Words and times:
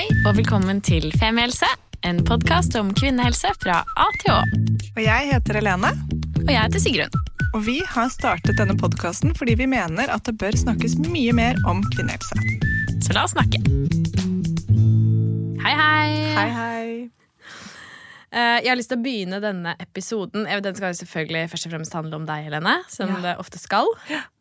Hei 0.00 0.08
og 0.24 0.32
velkommen 0.38 0.78
til 0.80 1.10
Femihelse, 1.20 1.66
en 2.08 2.22
podkast 2.24 2.72
om 2.80 2.88
kvinnehelse 2.96 3.50
fra 3.60 3.82
A 4.00 4.06
til 4.22 4.30
Å. 4.32 4.38
Og 4.94 5.00
jeg 5.04 5.26
heter 5.28 5.58
Helene. 5.58 5.90
Og 6.38 6.48
jeg 6.48 6.56
heter 6.56 6.80
Sigrun. 6.80 7.18
Og 7.50 7.66
vi 7.66 7.74
har 7.84 8.08
startet 8.08 8.56
denne 8.56 8.78
podkasten 8.80 9.36
fordi 9.36 9.58
vi 9.60 9.68
mener 9.68 10.08
at 10.08 10.24
det 10.24 10.38
bør 10.40 10.56
snakkes 10.56 10.96
mye 11.04 11.36
mer 11.36 11.60
om 11.68 11.84
kvinnehelse. 11.92 12.32
Så 13.04 13.12
la 13.12 13.26
oss 13.28 13.36
snakke. 13.36 13.60
Hei, 15.66 15.76
hei. 15.82 16.08
Hei, 16.38 16.48
hei. 16.56 16.88
Eh, 18.30 18.58
jeg 18.64 18.72
har 18.72 18.80
lyst 18.80 18.94
til 18.94 19.02
å 19.02 19.04
begynne 19.04 19.44
denne 19.44 19.76
episoden 19.82 20.44
eh, 20.46 20.64
Den 20.64 20.76
skal 20.78 20.96
selvfølgelig 20.96 21.48
først 21.52 21.66
og 21.66 21.76
fremst 21.76 22.00
handle 22.00 22.22
om 22.22 22.28
deg, 22.30 22.48
Helene. 22.48 22.78
Som 22.88 23.18
Ja. 23.18 23.24
det 23.28 23.38
ofte 23.42 23.60
skal. 23.60 23.92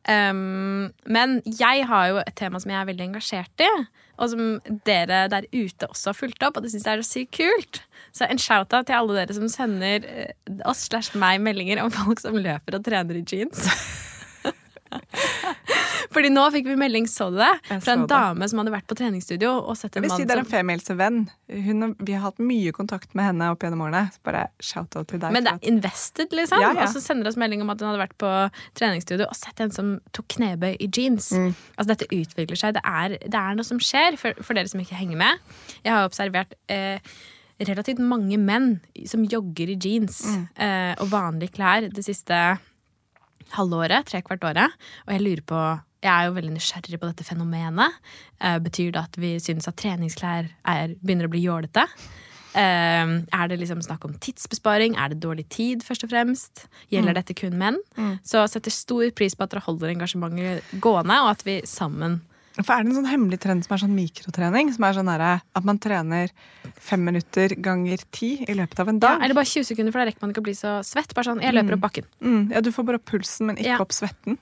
Um, 0.07 0.94
men 1.04 1.41
jeg 1.44 1.84
har 1.89 2.14
jo 2.14 2.21
et 2.23 2.38
tema 2.39 2.64
som 2.64 2.71
jeg 2.71 2.80
er 2.80 2.94
veldig 2.94 3.12
engasjert 3.12 3.68
i. 3.68 3.73
Og 4.20 4.34
som 4.34 4.42
dere 4.88 5.22
der 5.32 5.48
ute 5.54 5.88
også 5.88 6.12
har 6.12 6.18
fulgt 6.18 6.43
opp, 6.43 6.60
og 6.60 6.66
det 6.66 6.74
syns 6.74 6.88
jeg 6.88 6.98
er 6.98 7.06
så 7.06 7.16
sykt 7.16 7.38
kult. 7.39 7.82
Så 8.16 8.28
en 8.28 8.42
shout-out 8.42 8.89
til 8.89 8.98
alle 8.98 9.21
dere 9.21 9.38
som 9.38 9.48
sender 9.52 10.07
eh, 10.10 10.34
oss 10.68 10.88
slash 10.89 11.16
meg 11.20 11.39
meldinger 11.46 11.84
om 11.84 11.93
folk 12.00 12.21
som 12.24 12.40
løper 12.40 12.79
og 12.79 12.86
trener 12.86 13.21
i 13.21 13.24
jeans. 13.24 13.70
Fordi 16.14 16.30
nå 16.34 16.44
fikk 16.54 16.66
vi 16.72 16.76
melding, 16.80 17.06
så 17.10 17.28
du 17.30 17.38
det? 17.38 17.50
Fra 17.84 17.94
en 17.94 18.06
dame 18.10 18.42
det. 18.42 18.50
som 18.50 18.62
hadde 18.62 18.72
vært 18.74 18.88
på 18.90 18.98
treningsstudio 18.98 19.52
og 19.60 19.78
sett 19.78 19.96
en 19.96 20.04
Jeg 20.04 20.10
vil 20.10 20.18
si 20.18 20.26
det 20.26 20.36
er 20.36 20.42
en 20.42 20.48
som 20.48 20.52
femihelsvenn. 20.56 21.20
Vi 22.00 22.14
har 22.16 22.24
hatt 22.24 22.40
mye 22.42 22.72
kontakt 22.74 23.14
med 23.18 23.28
henne 23.30 23.50
opp 23.54 23.62
gjennom 23.66 23.84
årene. 23.86 24.06
Bare 24.26 24.48
shout-out 24.60 25.08
til 25.12 25.22
deg. 25.22 25.32
Men 25.36 25.46
det 25.46 25.54
er 25.54 25.68
invested, 25.70 26.34
liksom. 26.34 26.62
Ja, 26.64 26.72
ja. 26.74 26.86
Og 26.88 26.94
så 26.96 27.02
sender 27.04 27.30
oss 27.30 27.38
melding 27.40 27.62
om 27.62 27.70
at 27.74 27.82
hun 27.82 27.92
hadde 27.92 28.02
vært 28.02 28.18
på 28.22 28.32
treningsstudio 28.80 29.28
og 29.30 29.36
sett 29.38 29.62
en 29.62 29.72
som 29.76 29.92
tok 30.18 30.28
knebøy 30.38 30.76
i 30.82 30.88
jeans. 30.90 31.32
Mm. 31.32 31.52
Altså 31.78 31.90
Dette 31.94 32.10
utvikler 32.10 32.58
seg. 32.60 32.78
Det 32.80 32.84
er, 32.86 33.18
det 33.30 33.42
er 33.42 33.58
noe 33.60 33.68
som 33.68 33.82
skjer, 33.84 34.18
for, 34.22 34.34
for 34.42 34.58
dere 34.58 34.70
som 34.72 34.82
ikke 34.82 34.98
henger 34.98 35.20
med. 35.22 35.44
Jeg 35.86 35.94
har 35.94 36.08
observert 36.10 36.56
eh, 36.73 36.98
relativt 37.70 38.00
mange 38.02 38.38
menn 38.40 38.80
som 39.06 39.26
jogger 39.30 39.76
i 39.76 39.78
jeans 39.78 40.23
Mm. 40.26 40.48
eh, 40.58 40.96
og 41.04 41.10
vanlige 41.12 41.54
klær 41.58 41.86
det 41.92 42.04
siste 42.06 42.38
halvåret, 43.56 44.06
trekvart 44.10 44.44
året. 44.46 44.76
Og 45.08 45.14
jeg 45.16 45.23
lurer 45.26 45.46
på 45.50 45.62
Jeg 46.00 46.11
er 46.14 46.30
jo 46.30 46.36
veldig 46.38 46.53
nysgjerrig 46.55 47.00
på 47.02 47.09
dette 47.09 47.25
fenomenet. 47.28 47.97
Uh, 48.39 48.55
betyr 48.64 48.94
det 48.95 49.02
at 49.03 49.17
vi 49.19 49.33
syns 49.44 49.67
at 49.67 49.75
treningsklær 49.81 50.47
er, 50.64 50.94
begynner 51.03 51.28
å 51.28 51.33
bli 51.33 51.42
jålete? 51.44 51.83
Uh, 52.55 53.19
er 53.36 53.50
det 53.52 53.59
liksom 53.61 53.81
snakk 53.86 54.08
om 54.08 54.16
tidsbesparing? 54.23 54.95
Er 54.97 55.11
det 55.11 55.20
dårlig 55.22 55.45
tid, 55.53 55.83
først 55.86 56.08
og 56.08 56.14
fremst? 56.14 56.64
Gjelder 56.94 57.20
dette 57.20 57.36
kun 57.38 57.58
menn? 57.59 57.77
Så 58.25 58.45
setter 58.50 58.73
stor 58.73 59.11
pris 59.17 59.36
på 59.36 59.44
at 59.45 59.52
dere 59.53 59.66
holder 59.67 59.92
engasjementet 59.94 60.72
gående, 60.81 61.20
og 61.25 61.33
at 61.36 61.44
vi 61.45 61.59
sammen 61.70 62.22
For 62.59 62.73
er 62.73 62.83
det 62.83 62.89
en 62.92 62.97
sånn 62.97 63.08
hemmelig 63.11 63.38
trend 63.44 63.64
som 63.64 63.75
er 63.75 63.81
sånn 63.83 63.94
mikrotrening? 63.95 64.72
Som 64.75 64.83
er 64.88 64.95
sånn 64.97 65.11
her, 65.11 65.25
at 65.55 65.67
man 65.67 65.77
trener 65.80 66.31
fem 66.80 67.03
minutter 67.08 67.53
ganger 67.64 68.02
ti 68.16 68.31
i 68.50 68.55
løpet 68.58 68.81
av 68.83 68.89
en 68.92 69.00
dag? 69.03 69.20
ja. 69.20 69.25
Eller 69.27 69.38
bare 69.38 69.47
20 69.52 69.67
sekunder, 69.70 69.94
for 69.94 70.02
da 70.02 70.08
rekker 70.09 70.23
man 70.25 70.33
ikke 70.33 70.42
å 70.44 70.47
bli 70.47 70.55
så 70.58 70.73
svett. 70.83 71.14
Bare 71.16 71.30
sånn, 71.30 71.44
jeg 71.44 71.55
løper 71.55 71.75
opp 71.77 71.86
bakken. 71.86 72.08
Mm, 72.23 72.42
ja, 72.55 72.64
du 72.66 72.72
får 72.75 72.88
bare 72.89 73.00
opp 73.00 73.05
pulsen, 73.11 73.47
men 73.52 73.59
ikke 73.61 73.75
Ja. 73.75 73.80
opp 73.83 73.92
svetten. 73.95 74.39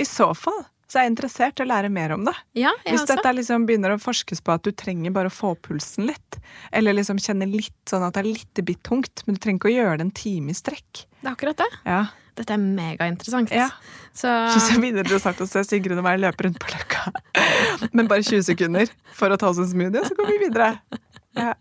I 0.00 0.06
så 0.08 0.30
fall 0.34 0.64
så 0.94 1.00
er 1.00 1.08
jeg 1.08 1.14
interessert 1.16 1.58
i 1.58 1.64
å 1.64 1.66
lære 1.66 1.88
mer 1.90 2.12
om 2.14 2.22
det. 2.28 2.34
Ja, 2.54 2.70
jeg 2.86 2.94
Hvis 2.94 3.08
dette 3.10 3.26
er 3.26 3.34
liksom 3.34 3.64
begynner 3.66 3.96
å 3.96 3.98
forskes 3.98 4.38
på 4.46 4.54
at 4.54 4.62
du 4.62 4.70
trenger 4.70 5.10
bare 5.14 5.26
å 5.26 5.34
få 5.34 5.56
pulsen 5.58 6.06
litt, 6.06 6.36
eller 6.70 6.94
liksom 6.94 7.18
kjenne 7.18 7.48
litt 7.50 7.74
sånn 7.90 8.04
at 8.06 8.14
det 8.14 8.22
er 8.22 8.28
litt 8.30 8.60
bitt 8.68 8.84
tungt, 8.86 9.24
men 9.26 9.34
du 9.34 9.42
trenger 9.42 9.58
ikke 9.58 9.72
å 9.72 9.74
gjøre 9.74 9.96
det 9.98 10.06
en 10.06 10.14
time 10.14 10.54
i 10.54 10.58
strekk. 10.58 11.02
Det 11.18 11.26
er 11.26 11.32
akkurat 11.32 11.64
det. 11.64 11.66
Ja. 11.82 12.04
Dette 12.38 12.54
er 12.54 12.62
megainteressant. 12.62 13.50
Ja. 13.54 13.66
Så 14.14 14.30
Så 14.54 14.78
jeg 14.78 14.94
har 15.02 15.22
sagt 15.22 15.42
å 15.42 15.48
se 15.50 15.64
Sigrun 15.66 15.98
og 15.98 16.06
meg 16.06 16.22
løpe 16.22 16.46
rundt 16.46 16.62
på 16.62 16.70
løkka. 16.70 17.10
Men 17.96 18.10
bare 18.10 18.22
20 18.22 18.46
sekunder 18.52 18.94
for 19.18 19.34
å 19.34 19.40
ta 19.40 19.50
oss 19.50 19.58
en 19.62 19.70
smoothie, 19.70 20.04
så 20.06 20.14
går 20.18 20.30
vi 20.30 20.38
videre. 20.46 20.70
Ja. 21.34 21.56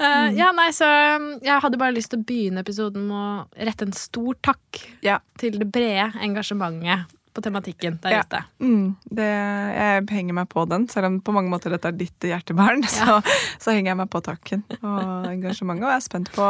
Uh, 0.00 0.30
ja, 0.32 0.48
nei, 0.56 0.70
så 0.72 0.86
um, 1.20 1.30
jeg 1.44 1.60
hadde 1.60 1.78
bare 1.78 1.92
lyst 1.92 2.10
til 2.14 2.22
å 2.22 2.26
begynne 2.26 2.62
episoden 2.64 3.04
med 3.10 3.20
å 3.20 3.64
rette 3.68 3.84
en 3.84 3.94
stor 3.94 4.38
takk 4.40 4.82
Ja. 5.04 5.18
til 5.38 5.58
det 5.60 5.68
brede 5.70 6.10
engasjementet 6.24 7.10
på 7.34 7.42
tematikken 7.44 7.98
der 8.02 8.10
Ja. 8.16 8.20
ute. 8.26 8.40
Mm, 8.60 8.96
det, 9.10 9.26
jeg 9.26 10.06
henger 10.10 10.34
meg 10.34 10.48
på 10.50 10.64
den, 10.68 10.88
selv 10.90 11.06
om 11.06 11.20
på 11.22 11.32
mange 11.32 11.50
måter 11.52 11.70
dette 11.70 11.88
er 11.88 11.96
ditt 11.96 12.26
hjertebarn. 12.26 12.82
Så, 12.96 13.20
så 13.62 13.70
henger 13.74 13.92
jeg 13.92 14.00
meg 14.02 14.10
på 14.10 14.20
takken 14.26 14.64
og 14.82 15.28
engasjementet, 15.30 15.84
og 15.86 15.92
jeg 15.92 16.00
er 16.00 16.06
spent 16.06 16.30
på, 16.34 16.46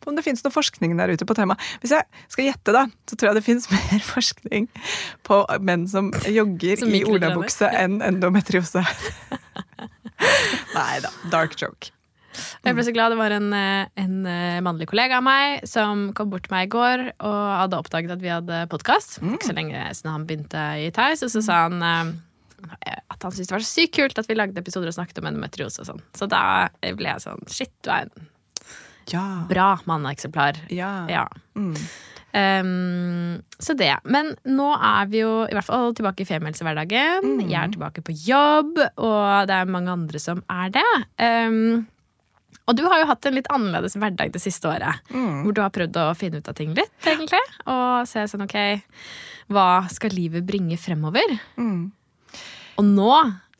på 0.00 0.10
om 0.12 0.16
det 0.16 0.24
finnes 0.24 0.44
noe 0.46 0.54
forskning 0.54 0.94
der 0.98 1.12
ute 1.14 1.26
på 1.28 1.34
temaet. 1.38 1.60
Hvis 1.82 1.94
jeg 1.96 2.06
skal 2.30 2.46
gjette, 2.50 2.74
da, 2.76 2.86
så 3.10 3.16
tror 3.18 3.30
jeg 3.32 3.40
det 3.40 3.44
finnes 3.48 3.70
mer 3.74 4.04
forskning 4.06 4.68
på 5.26 5.40
menn 5.66 5.88
som 5.90 6.12
jogger 6.30 6.84
Som 6.84 6.94
i 6.94 7.02
olabukse 7.04 7.70
enn 7.74 7.98
endometriose. 8.06 8.84
Nei 10.76 11.00
da, 11.02 11.10
dark 11.32 11.56
joke. 11.60 11.90
Jeg 12.64 12.76
ble 12.76 12.84
så 12.86 12.92
glad 12.94 13.10
det 13.14 13.18
var 13.18 13.34
en, 13.34 13.48
eh, 13.56 13.86
en 13.98 14.16
eh, 14.30 14.60
mannlig 14.64 14.86
kollega 14.90 15.18
av 15.18 15.24
meg 15.26 15.64
som 15.68 16.10
kom 16.16 16.30
bort 16.30 16.46
til 16.46 16.54
meg 16.54 16.68
i 16.68 16.72
går 16.72 17.04
og 17.18 17.38
hadde 17.64 17.78
oppdaget 17.80 18.12
at 18.14 18.22
vi 18.22 18.30
hadde 18.32 18.60
podkast. 18.70 19.18
Ikke 19.22 19.50
så 19.50 19.56
lenge 19.56 19.82
siden 19.96 20.12
han 20.14 20.26
begynte 20.28 20.64
i 20.84 20.90
Theis, 20.94 21.24
og 21.26 21.32
så 21.34 21.42
sa 21.42 21.62
han 21.68 21.82
eh, 21.82 22.12
at 23.10 23.22
han 23.24 23.32
syntes 23.32 23.48
det 23.50 23.56
var 23.56 23.64
så 23.66 23.72
sykt 23.80 23.96
kult 23.96 24.20
at 24.20 24.28
vi 24.30 24.36
lagde 24.38 24.60
episoder 24.62 24.92
og 24.92 24.96
snakket 24.98 25.18
om 25.22 25.30
endometriose 25.32 25.82
og 25.82 25.90
sånn. 25.90 26.04
Så 26.16 26.28
da 26.30 26.42
ble 26.82 27.08
jeg 27.14 27.24
sånn 27.24 27.42
Shit, 27.50 27.72
du 27.82 27.90
er 27.90 28.06
en 28.06 28.28
Ja. 29.10 29.24
bra 29.50 29.72
manneeksemplar. 29.90 30.60
Ja. 30.70 30.92
Ja. 31.10 31.26
Mm. 31.58 31.74
Um, 32.30 33.42
så 33.58 33.74
det. 33.74 33.90
Men 34.06 34.34
nå 34.46 34.68
er 34.76 35.08
vi 35.10 35.22
jo 35.24 35.32
i 35.48 35.54
hvert 35.56 35.66
fall 35.66 35.94
tilbake 35.98 36.22
i 36.22 36.28
femihelsehverdagen. 36.28 37.40
Jeg 37.50 37.58
er 37.58 37.72
tilbake 37.74 38.04
på 38.06 38.14
jobb, 38.14 38.78
og 39.02 39.48
det 39.50 39.56
er 39.56 39.72
mange 39.72 39.90
andre 39.96 40.20
som 40.22 40.44
er 40.52 40.70
det. 40.76 40.86
Um, 41.18 41.88
og 42.70 42.78
du 42.78 42.84
har 42.86 43.02
jo 43.02 43.08
hatt 43.10 43.26
en 43.26 43.36
litt 43.36 43.50
annerledes 43.50 43.96
hverdag 43.98 44.32
det 44.34 44.42
siste 44.42 44.70
året. 44.70 45.02
Hvor 45.10 45.56
du 45.56 45.60
har 45.64 45.72
prøvd 45.74 45.98
å 45.98 46.08
finne 46.18 46.38
ut 46.38 46.50
av 46.50 46.56
ting 46.58 46.72
litt, 46.76 46.92
egentlig. 47.02 47.42
Og 47.66 48.06
se 48.08 48.22
sånn, 48.30 48.46
ok, 48.46 48.56
hva 49.50 49.68
skal 49.90 50.14
livet 50.14 50.46
bringe 50.46 50.78
fremover? 50.78 51.34
Mm. 51.58 51.88
Og 52.78 52.86
nå 52.86 53.14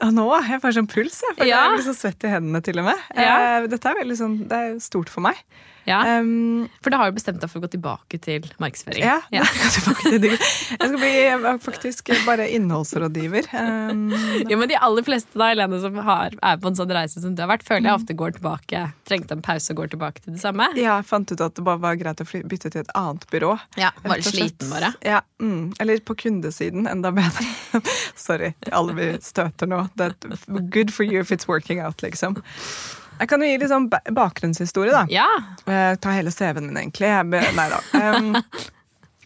nå 0.09 0.25
jeg 0.49 0.61
får 0.63 0.73
sånn 0.79 0.89
puls. 0.89 1.21
Jeg 1.29 1.37
føler 1.37 1.47
Ja. 1.53 1.65
jeg 1.69 1.79
blir 1.79 1.93
så 1.93 1.97
svett 1.99 2.25
i 2.25 2.29
hendene, 2.33 2.63
til 2.65 2.79
og 2.79 2.85
med. 2.87 2.97
Ja. 3.17 3.59
Eh, 3.61 3.67
Dette 3.69 3.85
er 3.93 3.95
veldig 4.01 4.17
sånn, 4.17 4.39
det 4.49 4.53
er 4.57 4.79
stort 4.81 5.09
for 5.13 5.21
meg. 5.21 5.37
ja, 5.87 6.01
Um, 6.21 6.69
For 6.85 6.91
da 6.91 6.99
har 6.99 7.11
du 7.11 7.17
bestemt 7.17 7.41
deg 7.41 7.51
for 7.51 7.59
å 7.59 7.65
gå 7.65 7.71
tilbake 7.73 8.21
til 8.21 8.43
markedsføring. 8.61 9.01
Ja, 9.03 9.21
til. 9.31 10.37
Jeg 10.37 10.77
skal 10.79 10.99
bli 11.01 11.57
faktisk 11.65 12.11
bare 12.27 12.47
innholdsrådgiver. 12.53 13.49
Um, 13.55 14.11
Jo, 14.49 14.57
men 14.61 14.69
De 14.69 14.77
aller 14.77 15.03
fleste 15.03 15.35
da, 15.35 15.49
Helene, 15.51 15.81
som 15.83 15.95
har, 15.97 16.31
er 16.43 16.57
på 16.63 16.69
en 16.71 16.77
sånn 16.79 16.93
reise 16.95 17.21
som 17.21 17.35
du 17.35 17.43
har 17.43 17.49
vært, 17.51 17.65
føler 17.67 17.89
jeg 17.89 17.91
Mm. 17.91 18.01
ofte 18.05 18.15
går 18.17 18.37
tilbake. 18.39 18.93
Trengte 19.09 19.33
en 19.33 19.43
pause 19.43 19.71
og 19.73 19.77
går 19.83 19.91
tilbake 19.97 20.21
til 20.23 20.33
det 20.37 20.41
samme. 20.41 20.69
Ja, 20.77 20.99
jeg 21.01 21.07
fant 21.07 21.33
ut 21.33 21.41
at 21.41 21.55
det 21.55 21.65
bare 21.65 21.79
var 21.81 21.97
greit 21.97 22.21
å 22.23 22.29
bytte 22.49 22.71
til 22.71 22.81
et 22.85 22.93
annet 22.95 23.27
byrå. 23.33 23.59
Ja, 23.77 23.91
Var 24.05 24.17
litt 24.17 24.25
sliten 24.31 24.71
bare. 24.71 24.95
Ja, 25.03 25.21
mm, 25.41 25.75
Eller 25.81 25.99
på 25.99 26.15
kundesiden, 26.15 26.87
enda 26.89 27.11
bedre. 27.11 27.45
Sorry 28.15 28.55
alle 28.71 28.93
vi 28.95 29.19
støter 29.19 29.67
nå. 29.67 29.90
That, 29.97 30.27
good 30.71 30.93
for 30.95 31.05
you 31.05 31.21
if 31.21 31.33
it's 31.33 31.49
working 31.49 31.81
out, 31.81 32.03
liksom. 32.03 32.39
Jeg 33.21 33.29
kan 33.29 33.43
jo 33.45 33.49
gi 33.51 33.57
litt 33.61 33.69
sånn 33.73 33.89
bakgrunnshistorie, 33.91 34.93
da. 34.95 35.05
Ja, 35.13 35.29
Eh, 35.69 35.95
ta 36.01 36.13
hele 36.17 36.33
CV-en 36.33 36.71
min, 36.71 36.79
egentlig. 36.81 37.11
Jeg 37.11 37.27
nei 37.57 37.67
da. 37.69 37.81
Um, 38.01 38.31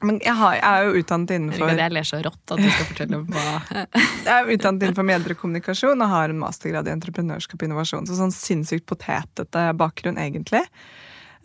men 0.04 0.18
jeg, 0.20 0.34
har, 0.36 0.56
jeg 0.58 0.66
er 0.66 0.88
jo 0.88 1.00
utdannet 1.00 1.32
innenfor 1.36 1.70
jeg 1.70 1.92
ler 1.94 2.06
så 2.08 2.18
rått 2.24 2.52
at 2.52 2.60
du 2.60 2.66
skal 2.66 2.88
fortelle 2.90 3.20
om 3.20 3.28
hva 3.32 3.44
Jeg 4.26 4.34
er 4.34 4.50
utdannet 4.52 4.84
innenfor 4.84 5.06
medie 5.08 5.38
kommunikasjon 5.38 6.02
og 6.04 6.10
har 6.10 6.32
en 6.32 6.42
mastergrad 6.42 6.90
i 6.90 6.92
entreprenørskap 6.92 7.62
og 7.62 7.68
innovasjon. 7.68 8.08
Så 8.08 8.18
sånn 8.18 8.34
sinnssykt 8.34 8.86
potetete 8.90 9.68
bakgrunn, 9.78 10.18
egentlig. 10.20 10.64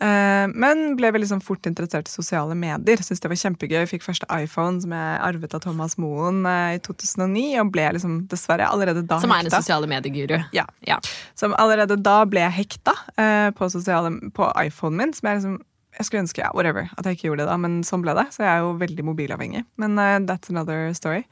Eh, 0.00 0.46
Men 0.54 0.96
ble 0.96 1.10
veldig 1.12 1.28
sånn 1.28 1.42
fort 1.44 1.66
interessert 1.68 2.08
i 2.08 2.12
sosiale 2.12 2.54
medier. 2.58 3.02
Syntes 3.04 3.20
det 3.20 3.30
var 3.32 3.40
kjempegøy. 3.42 3.82
Fikk 3.90 4.06
første 4.06 4.28
iPhone 4.32 4.80
som 4.80 4.94
jeg 4.96 5.20
arvet 5.26 5.56
av 5.56 5.64
Thomas 5.66 5.96
Moen 6.00 6.44
eh, 6.48 6.76
i 6.78 6.82
2009, 6.86 7.46
og 7.60 7.72
ble 7.74 7.88
liksom 7.98 8.14
dessverre 8.30 8.68
allerede 8.68 9.04
da 9.06 9.20
Som 9.20 9.34
er 9.34 9.42
en 9.44 9.50
hekta. 9.50 9.60
sosiale 9.60 9.90
medieguru. 9.90 10.38
Ja. 10.56 10.64
Ja. 10.88 11.00
Som 11.38 11.54
allerede 11.60 11.98
da 12.00 12.22
ble 12.24 12.46
jeg 12.46 12.56
hekta 12.62 12.96
eh, 13.20 13.50
på, 13.56 13.68
sosiale, 13.72 14.14
på 14.36 14.48
iPhonen 14.64 14.96
min. 15.04 15.12
Som 15.16 15.28
jeg 15.30 15.42
liksom 15.42 15.58
jeg 15.98 16.06
skulle 16.06 16.22
ønske 16.22 16.40
ja, 16.40 16.48
whatever, 16.54 16.86
at 16.96 17.04
jeg 17.04 17.16
ikke 17.18 17.26
gjorde 17.26 17.42
det, 17.42 17.48
da, 17.50 17.56
men 17.60 17.80
sånn 17.84 18.00
ble 18.04 18.14
det. 18.16 18.28
Så 18.32 18.44
jeg 18.44 18.48
er 18.48 18.60
jo 18.62 18.68
veldig 18.80 19.04
mobilavhengig. 19.04 19.64
Men 19.82 19.98
uh, 19.98 20.16
that's 20.24 20.48
another 20.48 20.94
story. 20.94 21.24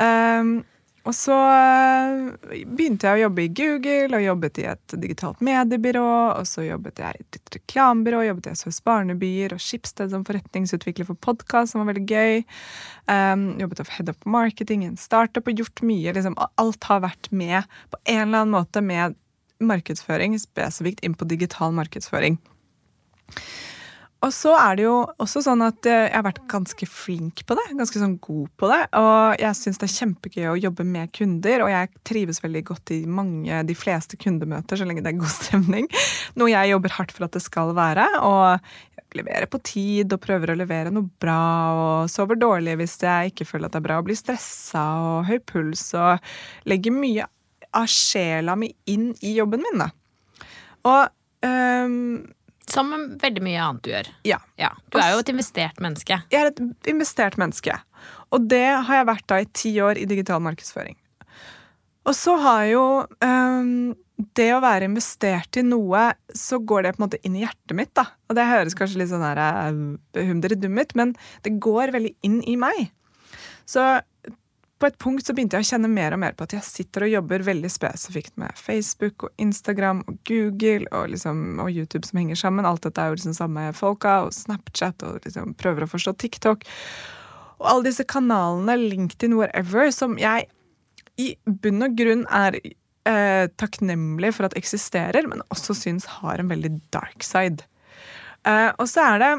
Um, 0.00 0.64
og 1.08 1.14
så 1.16 1.34
eh, 1.48 2.64
begynte 2.68 3.08
jeg 3.08 3.16
å 3.16 3.22
jobbe 3.24 3.44
i 3.46 3.52
Google 3.56 4.18
og 4.18 4.24
jobbet 4.24 4.58
i 4.60 4.66
et 4.68 4.94
digitalt 5.00 5.40
mediebyrå. 5.44 6.10
Og 6.36 6.48
så 6.48 6.66
jobbet 6.66 7.00
jeg 7.00 7.16
i 7.16 7.24
et 7.24 7.54
reklamebyrå, 7.56 8.20
jobbet 8.26 8.50
i 8.50 8.52
SOS 8.60 8.82
Barnebyer 8.84 9.54
og 9.56 9.62
Skipsted 9.64 10.12
som 10.12 10.26
forretningsutvikler 10.28 11.08
for 11.08 11.20
podkast, 11.24 11.72
som 11.72 11.82
var 11.82 11.94
veldig 11.94 12.04
gøy. 12.04 12.44
Um, 13.08 13.46
jobbet 13.62 13.80
som 13.80 13.90
head 13.96 14.12
up 14.12 14.28
marketing 14.28 14.84
en 14.84 15.00
startup 15.00 15.48
og 15.48 15.64
gjort 15.64 15.80
mye. 15.88 16.12
Liksom, 16.16 16.36
alt 16.60 16.90
har 16.90 17.02
vært 17.06 17.32
med 17.32 17.64
på 17.94 18.02
en 18.04 18.26
eller 18.26 18.44
annen 18.44 18.56
måte 18.58 18.84
med 18.84 19.16
markedsføring, 19.60 20.36
spesifikt 20.40 21.00
inn 21.04 21.16
på 21.16 21.28
digital 21.28 21.72
markedsføring. 21.76 22.36
Og 24.20 24.32
så 24.36 24.52
er 24.58 24.76
det 24.76 24.84
jo 24.84 24.96
også 25.22 25.40
sånn 25.46 25.62
at 25.64 25.86
eh, 25.88 26.02
jeg 26.10 26.12
har 26.12 26.24
vært 26.26 26.42
ganske 26.50 26.86
flink 26.88 27.40
på 27.48 27.56
det. 27.56 27.64
Ganske 27.78 28.02
sånn 28.02 28.18
god 28.20 28.50
på 28.60 28.68
det. 28.68 28.80
Og 29.00 29.40
jeg 29.40 29.56
syns 29.56 29.80
det 29.80 29.86
er 29.88 29.94
kjempegøy 29.94 30.48
å 30.50 30.58
jobbe 30.60 30.84
med 30.84 31.12
kunder, 31.16 31.64
og 31.64 31.72
jeg 31.72 31.90
trives 32.04 32.42
veldig 32.44 32.62
godt 32.68 32.92
i 32.98 33.00
mange, 33.08 33.62
de 33.64 33.76
fleste 33.78 34.20
kundemøter 34.20 34.76
så 34.76 34.88
lenge 34.88 35.04
det 35.06 35.14
er 35.14 35.22
god 35.22 35.32
stemning. 35.38 35.88
Noe 36.36 36.52
jeg 36.52 36.74
jobber 36.74 36.96
hardt 36.98 37.16
for 37.16 37.28
at 37.28 37.38
det 37.38 37.44
skal 37.46 37.72
være. 37.78 38.06
Og 38.28 38.76
leverer 39.16 39.48
på 39.50 39.58
tid 39.64 40.12
og 40.14 40.22
prøver 40.22 40.52
å 40.52 40.58
levere 40.58 40.92
noe 40.94 41.08
bra, 41.22 41.40
og 41.74 42.10
sover 42.12 42.38
dårlig 42.38 42.76
hvis 42.78 42.98
jeg 43.02 43.32
ikke 43.32 43.48
føler 43.48 43.66
at 43.66 43.74
det 43.74 43.80
er 43.80 43.86
bra, 43.88 43.98
og 44.00 44.06
blir 44.06 44.18
stressa 44.18 44.84
og 45.00 45.30
høy 45.30 45.38
puls 45.48 45.88
og 45.98 46.20
legger 46.70 46.94
mye 46.94 47.26
av 47.76 47.88
sjela 47.90 48.56
mi 48.58 48.70
inn 48.90 49.10
i 49.26 49.34
jobben 49.36 49.64
min, 49.64 49.82
da. 49.82 49.88
Og 50.90 51.10
um, 51.46 51.96
Som 52.70 52.92
veldig 53.20 53.42
mye 53.44 53.60
annet 53.64 53.84
du 53.86 53.90
gjør. 53.92 54.10
ja. 54.28 54.38
Ja, 54.60 54.70
Du 54.90 54.98
er 55.00 55.14
jo 55.14 55.22
et 55.22 55.32
investert 55.32 55.80
menneske. 55.82 56.20
Jeg 56.30 56.40
er 56.40 56.52
et 56.52 56.90
investert 56.90 57.38
menneske. 57.40 57.74
Og 58.30 58.46
det 58.50 58.66
har 58.86 59.00
jeg 59.00 59.08
vært 59.08 59.26
da 59.30 59.40
i 59.42 59.48
ti 59.56 59.72
år 59.82 59.98
i 59.98 60.06
digital 60.08 60.42
markedsføring. 60.44 60.96
Og 62.08 62.14
så 62.16 62.36
har 62.40 62.62
jo 62.70 62.84
um, 63.22 63.92
det 64.36 64.48
å 64.54 64.60
være 64.62 64.86
investert 64.88 65.58
i 65.60 65.64
noe, 65.66 66.10
så 66.36 66.60
går 66.62 66.86
det 66.86 66.94
på 66.94 67.02
en 67.02 67.06
måte 67.08 67.20
inn 67.26 67.36
i 67.36 67.42
hjertet 67.44 67.76
mitt, 67.76 67.92
da. 67.98 68.06
Og 68.30 68.38
det 68.38 68.46
høres 68.48 68.76
kanskje 68.78 69.02
litt 69.02 69.10
sånn 69.12 69.24
her 69.24 69.40
uh, 69.40 70.22
humdere 70.30 70.56
ut, 70.56 70.94
men 70.98 71.14
det 71.44 71.58
går 71.62 71.92
veldig 71.96 72.14
inn 72.26 72.40
i 72.48 72.56
meg. 72.60 72.88
Så 73.68 73.84
på 74.80 74.88
et 74.88 74.98
punkt 75.00 75.26
så 75.26 75.34
begynte 75.36 75.58
jeg 75.58 75.66
å 75.66 75.70
kjenne 75.74 75.90
mer 75.92 76.14
og 76.16 76.22
mer 76.22 76.36
på 76.36 76.46
at 76.46 76.54
jeg 76.56 76.64
sitter 76.64 77.04
og 77.04 77.12
jobber 77.12 77.44
veldig 77.44 77.70
spesifikt 77.72 78.32
med 78.40 78.56
Facebook 78.56 79.26
og 79.28 79.42
Instagram 79.42 80.00
og 80.08 80.16
Google 80.28 80.88
og, 80.88 81.10
liksom, 81.12 81.60
og 81.60 81.68
YouTube 81.68 82.08
som 82.08 82.22
henger 82.22 82.40
sammen. 82.40 82.68
Alt 82.68 82.86
dette 82.88 83.02
er 83.02 83.12
jo 83.12 83.18
liksom 83.18 83.36
samme 83.36 83.66
folka, 83.76 84.16
og 84.24 84.34
Snapchat 84.36 85.04
og 85.06 85.20
liksom 85.26 85.52
prøver 85.60 85.84
å 85.84 85.90
forstå 85.90 86.16
TikTok. 86.24 86.64
Og 87.60 87.68
alle 87.68 87.90
disse 87.90 88.06
kanalene, 88.08 88.78
LinkedIn, 88.80 89.36
whatever, 89.36 89.92
som 89.92 90.16
jeg 90.20 90.48
i 91.20 91.34
bunn 91.44 91.84
og 91.84 91.96
grunn 91.98 92.24
er 92.32 92.56
eh, 92.64 93.46
takknemlig 93.60 94.32
for 94.38 94.48
at 94.48 94.56
eksisterer, 94.56 95.28
men 95.28 95.44
også 95.52 95.76
syns 95.76 96.08
har 96.20 96.40
en 96.40 96.48
veldig 96.48 96.72
dark 96.94 97.26
side. 97.26 97.68
Eh, 98.48 98.70
og 98.72 98.88
så 98.88 99.04
er 99.12 99.20
det 99.20 99.32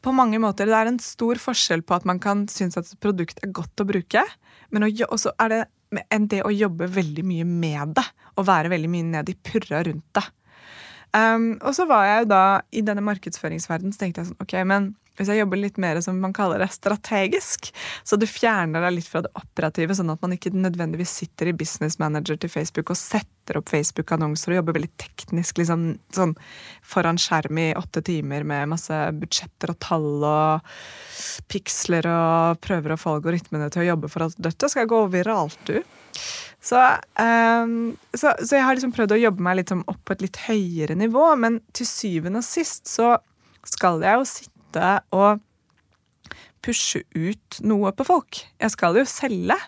på 0.00 0.14
mange 0.16 0.40
måter 0.42 0.68
det 0.68 0.78
er 0.78 0.90
en 0.90 1.00
stor 1.02 1.40
forskjell 1.40 1.84
på 1.84 1.96
at 1.98 2.06
man 2.08 2.20
kan 2.22 2.46
synes 2.50 2.78
at 2.80 2.88
et 2.88 3.00
produkt 3.02 3.42
er 3.44 3.52
godt 3.54 3.82
å 3.82 3.88
bruke, 3.88 4.24
men 4.72 4.88
også 4.88 5.34
er 5.42 5.52
det 5.52 5.62
enn 6.12 6.28
det 6.30 6.40
å 6.46 6.52
jobbe 6.52 6.88
veldig 6.88 7.24
mye 7.26 7.46
med 7.48 7.96
det. 7.98 8.06
Og 8.40 8.46
være 8.48 8.72
veldig 8.72 8.88
mye 8.88 9.08
ned 9.10 9.28
i 9.28 9.36
purra 9.36 9.82
rundt 9.84 10.06
det. 10.16 10.24
Um, 11.12 11.58
og 11.60 11.74
så 11.76 11.84
var 11.84 12.06
jeg 12.08 12.22
jo 12.22 12.28
da 12.30 12.44
i 12.72 12.80
denne 12.86 13.04
markedsføringsverdenen, 13.04 13.92
så 13.92 14.00
tenkte 14.00 14.22
jeg 14.22 14.30
sånn, 14.30 14.40
ok, 14.40 14.54
men 14.64 14.86
hvis 15.18 15.28
jeg 15.28 15.42
jobber 15.42 15.60
litt 15.60 15.78
mer 15.82 16.00
som 16.04 16.18
man 16.22 16.34
kaller 16.36 16.62
det 16.62 16.70
strategisk, 16.72 17.68
så 18.04 18.16
du 18.16 18.26
fjerner 18.28 18.84
deg 18.86 18.96
litt 18.96 19.08
fra 19.08 19.22
det 19.24 19.32
operative, 19.38 19.96
sånn 19.96 20.12
at 20.14 20.22
man 20.24 20.36
ikke 20.36 20.54
nødvendigvis 20.54 21.16
sitter 21.22 21.50
i 21.50 21.56
business 21.56 21.98
manager 22.00 22.38
til 22.40 22.52
Facebook 22.52 22.92
og 22.94 23.00
setter 23.00 23.58
opp 23.58 23.68
Facebook-annonser 23.72 24.54
og 24.54 24.60
jobber 24.60 24.78
veldig 24.78 24.92
teknisk 25.02 25.60
liksom, 25.60 25.88
sånn 26.14 26.36
foran 26.86 27.20
skjerm 27.20 27.60
i 27.60 27.72
åtte 27.78 28.04
timer 28.06 28.46
med 28.48 28.70
masse 28.72 29.00
budsjetter 29.18 29.74
og 29.74 29.80
tall 29.84 30.08
og 30.28 30.78
piksler 31.52 32.08
og 32.08 32.62
prøver 32.64 32.94
å 32.94 33.00
få 33.00 33.18
algoritmene 33.18 33.68
til 33.72 33.84
å 33.84 33.90
jobbe 33.92 34.12
for 34.12 34.28
at 34.28 34.38
dette 34.40 34.70
skal 34.72 34.88
gå 34.90 35.04
viralt, 35.12 35.60
du. 35.68 35.82
Så, 36.62 36.78
um, 37.18 37.96
så, 38.14 38.30
så, 38.38 38.54
jeg 38.54 38.62
har 38.62 38.76
liksom 38.76 38.92
prøvd 38.94 39.16
å 39.16 39.22
jobbe 39.24 39.42
meg 39.42 39.58
litt 39.58 39.72
opp 39.74 39.98
på 40.06 40.14
et 40.14 40.22
litt 40.22 40.38
høyere 40.44 40.94
nivå, 40.94 41.24
men 41.42 41.58
til 41.74 41.88
syvende 41.90 42.38
og 42.38 42.46
sist 42.46 42.86
så 42.86 43.16
skal 43.66 44.02
jeg 44.02 44.18
jo 44.18 44.26
sitte 44.26 44.51
og 44.80 45.42
pushe 46.62 47.02
ut 47.14 47.58
noe 47.66 47.90
på 47.96 48.06
folk. 48.06 48.42
Jeg 48.62 48.74
skal 48.74 49.00
jo 49.00 49.06
selge. 49.08 49.58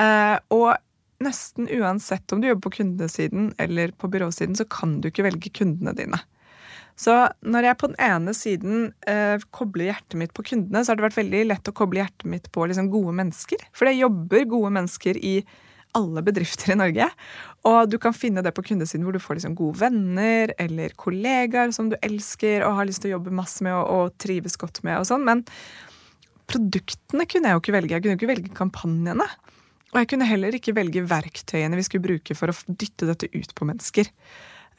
Eh, 0.00 0.36
og 0.54 0.74
nesten 1.22 1.68
uansett 1.70 2.32
om 2.34 2.42
du 2.42 2.48
jobber 2.48 2.66
på 2.66 2.78
kundesiden 2.80 3.52
eller 3.62 3.94
på 3.94 4.10
byråsiden, 4.10 4.56
så 4.58 4.66
kan 4.66 4.98
du 5.00 5.10
ikke 5.10 5.26
velge 5.28 5.52
kundene 5.54 5.94
dine. 5.96 6.18
Så 6.98 7.14
når 7.40 7.66
jeg 7.66 7.78
på 7.80 7.88
den 7.92 8.00
ene 8.04 8.34
siden 8.36 8.80
eh, 9.08 9.40
kobler 9.54 9.88
hjertet 9.88 10.18
mitt 10.20 10.34
på 10.36 10.44
kundene, 10.50 10.82
så 10.82 10.92
har 10.92 11.00
det 11.00 11.06
vært 11.06 11.20
veldig 11.22 11.44
lett 11.48 11.70
å 11.70 11.76
koble 11.76 12.02
hjertet 12.02 12.28
mitt 12.28 12.50
på 12.52 12.66
liksom, 12.68 12.90
gode 12.92 13.14
mennesker. 13.22 13.62
For 13.72 13.88
det 13.88 13.96
jobber 13.96 14.50
gode 14.50 14.72
mennesker 14.76 15.18
i 15.18 15.38
alle 15.98 16.24
bedrifter 16.24 16.72
i 16.72 16.78
Norge. 16.78 17.08
Og 17.68 17.90
du 17.92 17.98
kan 18.02 18.16
finne 18.16 18.42
det 18.44 18.54
på 18.56 18.64
kundesiden 18.66 19.04
hvor 19.06 19.16
du 19.16 19.22
får 19.22 19.38
liksom 19.38 19.56
gode 19.58 19.80
venner 19.82 20.54
eller 20.62 20.94
kollegaer 20.98 21.72
som 21.74 21.90
du 21.92 21.98
elsker 22.00 22.64
og 22.66 22.78
har 22.80 22.88
lyst 22.88 23.04
til 23.04 23.12
å 23.12 23.16
jobbe 23.18 23.34
masse 23.36 23.64
med 23.64 23.76
og, 23.76 23.88
og 23.88 24.20
trives 24.22 24.58
godt 24.60 24.82
med. 24.86 24.98
og 25.00 25.08
sånn, 25.08 25.26
Men 25.28 25.44
produktene 26.50 27.26
kunne 27.28 27.50
jeg 27.50 27.58
jo 27.58 27.64
ikke 27.64 27.76
velge. 27.76 27.96
Jeg 27.96 28.04
kunne 28.04 28.16
jo 28.16 28.20
ikke 28.20 28.32
velge 28.32 28.56
kampanjene. 28.56 29.28
Og 29.92 30.00
jeg 30.00 30.08
kunne 30.08 30.28
heller 30.28 30.56
ikke 30.56 30.74
velge 30.76 31.04
verktøyene 31.04 31.76
vi 31.76 31.84
skulle 31.84 32.06
bruke 32.06 32.36
for 32.36 32.52
å 32.52 32.56
dytte 32.66 33.08
dette 33.08 33.28
ut 33.34 33.52
på 33.56 33.68
mennesker. 33.68 34.08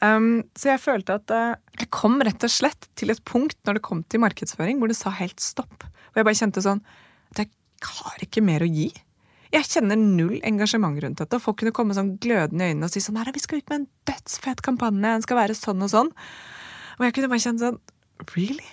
Um, 0.02 0.42
så 0.58 0.72
jeg 0.72 0.82
følte 0.82 1.16
at 1.20 1.30
uh, 1.30 1.54
jeg 1.78 1.88
kom 1.94 2.18
rett 2.26 2.42
og 2.44 2.50
slett 2.50 2.88
til 2.98 3.14
et 3.14 3.22
punkt 3.24 3.56
når 3.64 3.78
det 3.78 3.84
kom 3.86 4.02
til 4.10 4.24
markedsføring, 4.24 4.80
hvor 4.80 4.90
det 4.90 4.98
sa 4.98 5.12
helt 5.14 5.38
stopp. 5.40 5.86
Og 5.86 6.18
jeg 6.18 6.26
bare 6.26 6.40
kjente 6.40 6.64
sånn 6.64 6.82
at 7.30 7.44
jeg 7.44 7.52
har 7.86 8.26
ikke 8.26 8.42
mer 8.44 8.66
å 8.66 8.68
gi. 8.68 8.90
Jeg 9.54 9.68
kjenner 9.70 9.98
null 10.00 10.40
engasjement 10.42 10.98
rundt 11.02 11.20
dette. 11.20 11.38
og 11.38 11.42
Folk 11.44 11.60
kunne 11.60 11.74
komme 11.74 11.94
sånn 11.94 12.16
glødende 12.22 12.66
i 12.66 12.72
øynene 12.72 12.88
og 12.88 12.94
si 12.94 13.02
sånn, 13.02 13.20
vi 13.34 13.42
skal 13.42 13.60
ut 13.60 13.70
med 13.70 13.82
en 13.82 13.90
dødsfet 14.10 14.62
kampanje, 14.66 15.02
den 15.04 15.26
skal 15.26 15.38
være 15.38 15.54
sånn 15.58 15.84
og 15.86 15.92
sånn. 15.92 16.10
Og 16.98 17.06
jeg 17.06 17.14
kunne 17.16 17.30
bare 17.30 17.44
kjent 17.44 17.62
sånn 17.62 17.78
Really? 18.34 18.66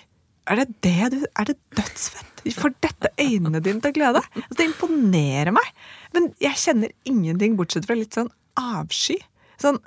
Er 0.50 0.58
det 0.58 0.68
det 0.82 1.10
du 1.12 1.18
Er 1.38 1.46
det 1.50 1.56
dødsfett? 1.76 2.28
Får 2.58 2.74
dette 2.82 3.12
øynene 3.22 3.60
dine 3.62 3.78
til 3.78 3.92
å 3.92 3.94
glede? 3.94 4.22
Altså, 4.34 4.56
det 4.58 4.64
imponerer 4.66 5.54
meg. 5.54 5.68
Men 6.14 6.32
jeg 6.42 6.58
kjenner 6.58 6.90
ingenting 7.06 7.54
bortsett 7.58 7.86
fra 7.86 7.94
litt 7.94 8.16
sånn 8.18 8.32
avsky. 8.58 9.20
Sånn 9.62 9.78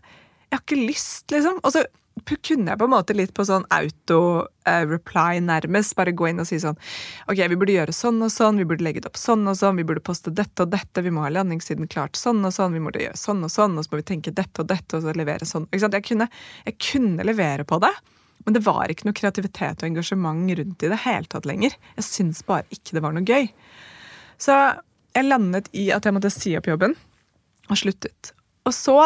Jeg 0.48 0.56
har 0.56 0.64
ikke 0.64 0.80
lyst, 0.80 1.26
liksom. 1.34 1.60
Og 1.66 1.74
så 1.76 1.84
kunne 2.24 2.72
jeg 2.72 2.80
på 2.80 2.88
en 2.88 2.94
måte 2.94 3.14
litt 3.14 3.34
på 3.36 3.44
sånn 3.46 3.66
auto-reply, 3.76 5.42
nærmest. 5.44 5.96
Bare 5.98 6.14
gå 6.16 6.30
inn 6.30 6.40
og 6.40 6.48
si 6.48 6.60
sånn 6.64 6.78
Ok, 7.28 7.42
vi 7.52 7.58
burde 7.60 7.76
gjøre 7.76 7.96
sånn 7.96 8.22
og 8.24 8.32
sånn, 8.32 8.58
vi 8.62 8.66
burde 8.66 8.86
legge 8.88 9.04
det 9.04 9.12
opp 9.12 9.20
sånn 9.20 9.44
og 9.52 9.58
sånn, 9.60 9.76
vi 9.80 9.86
burde 9.88 10.04
poste 10.06 10.32
dette 10.32 10.64
og 10.64 10.72
dette, 10.72 11.04
vi 11.04 11.12
må 11.14 11.26
ha 11.26 11.34
landingssiden 11.34 11.92
klart 11.92 12.16
sånn 12.20 12.40
og 12.48 12.56
sånn, 12.56 12.74
vi 12.74 12.82
må 12.84 12.94
gjøre 12.96 13.20
sånn 13.20 13.44
og 13.44 13.52
sånn, 13.52 13.78
og 13.78 13.86
så 13.86 13.94
må 13.94 14.02
vi 14.02 14.10
tenke 14.14 14.34
dette 14.36 14.64
og 14.64 14.72
dette, 14.72 14.98
og 14.98 15.04
så 15.04 15.16
levere 15.18 15.48
sånn. 15.50 15.68
Ikke 15.72 15.84
sant? 15.86 16.00
Jeg 16.00 16.08
kunne, 16.08 16.30
jeg 16.66 16.80
kunne 16.92 17.28
levere 17.28 17.68
på 17.68 17.82
det. 17.84 17.94
Men 18.46 18.54
det 18.54 18.64
var 18.66 18.92
ikke 18.92 19.08
noe 19.08 19.18
kreativitet 19.18 19.82
og 19.82 19.88
engasjement 19.90 20.52
rundt 20.60 20.84
i 20.86 20.90
det 20.92 21.02
hele 21.04 21.30
tatt 21.30 21.48
lenger. 21.50 21.74
Jeg 21.98 22.06
syns 22.08 22.44
bare 22.46 22.68
ikke 22.74 22.98
det 22.98 23.02
var 23.04 23.16
noe 23.16 23.26
gøy. 23.26 23.48
Så 24.42 24.56
jeg 25.16 25.28
landet 25.28 25.70
i 25.74 25.88
at 25.96 26.06
jeg 26.06 26.16
måtte 26.16 26.34
si 26.34 26.54
opp 26.60 26.68
jobben, 26.70 26.94
og 27.66 27.80
sluttet. 27.80 28.34
Og 28.68 28.76
så 28.76 29.00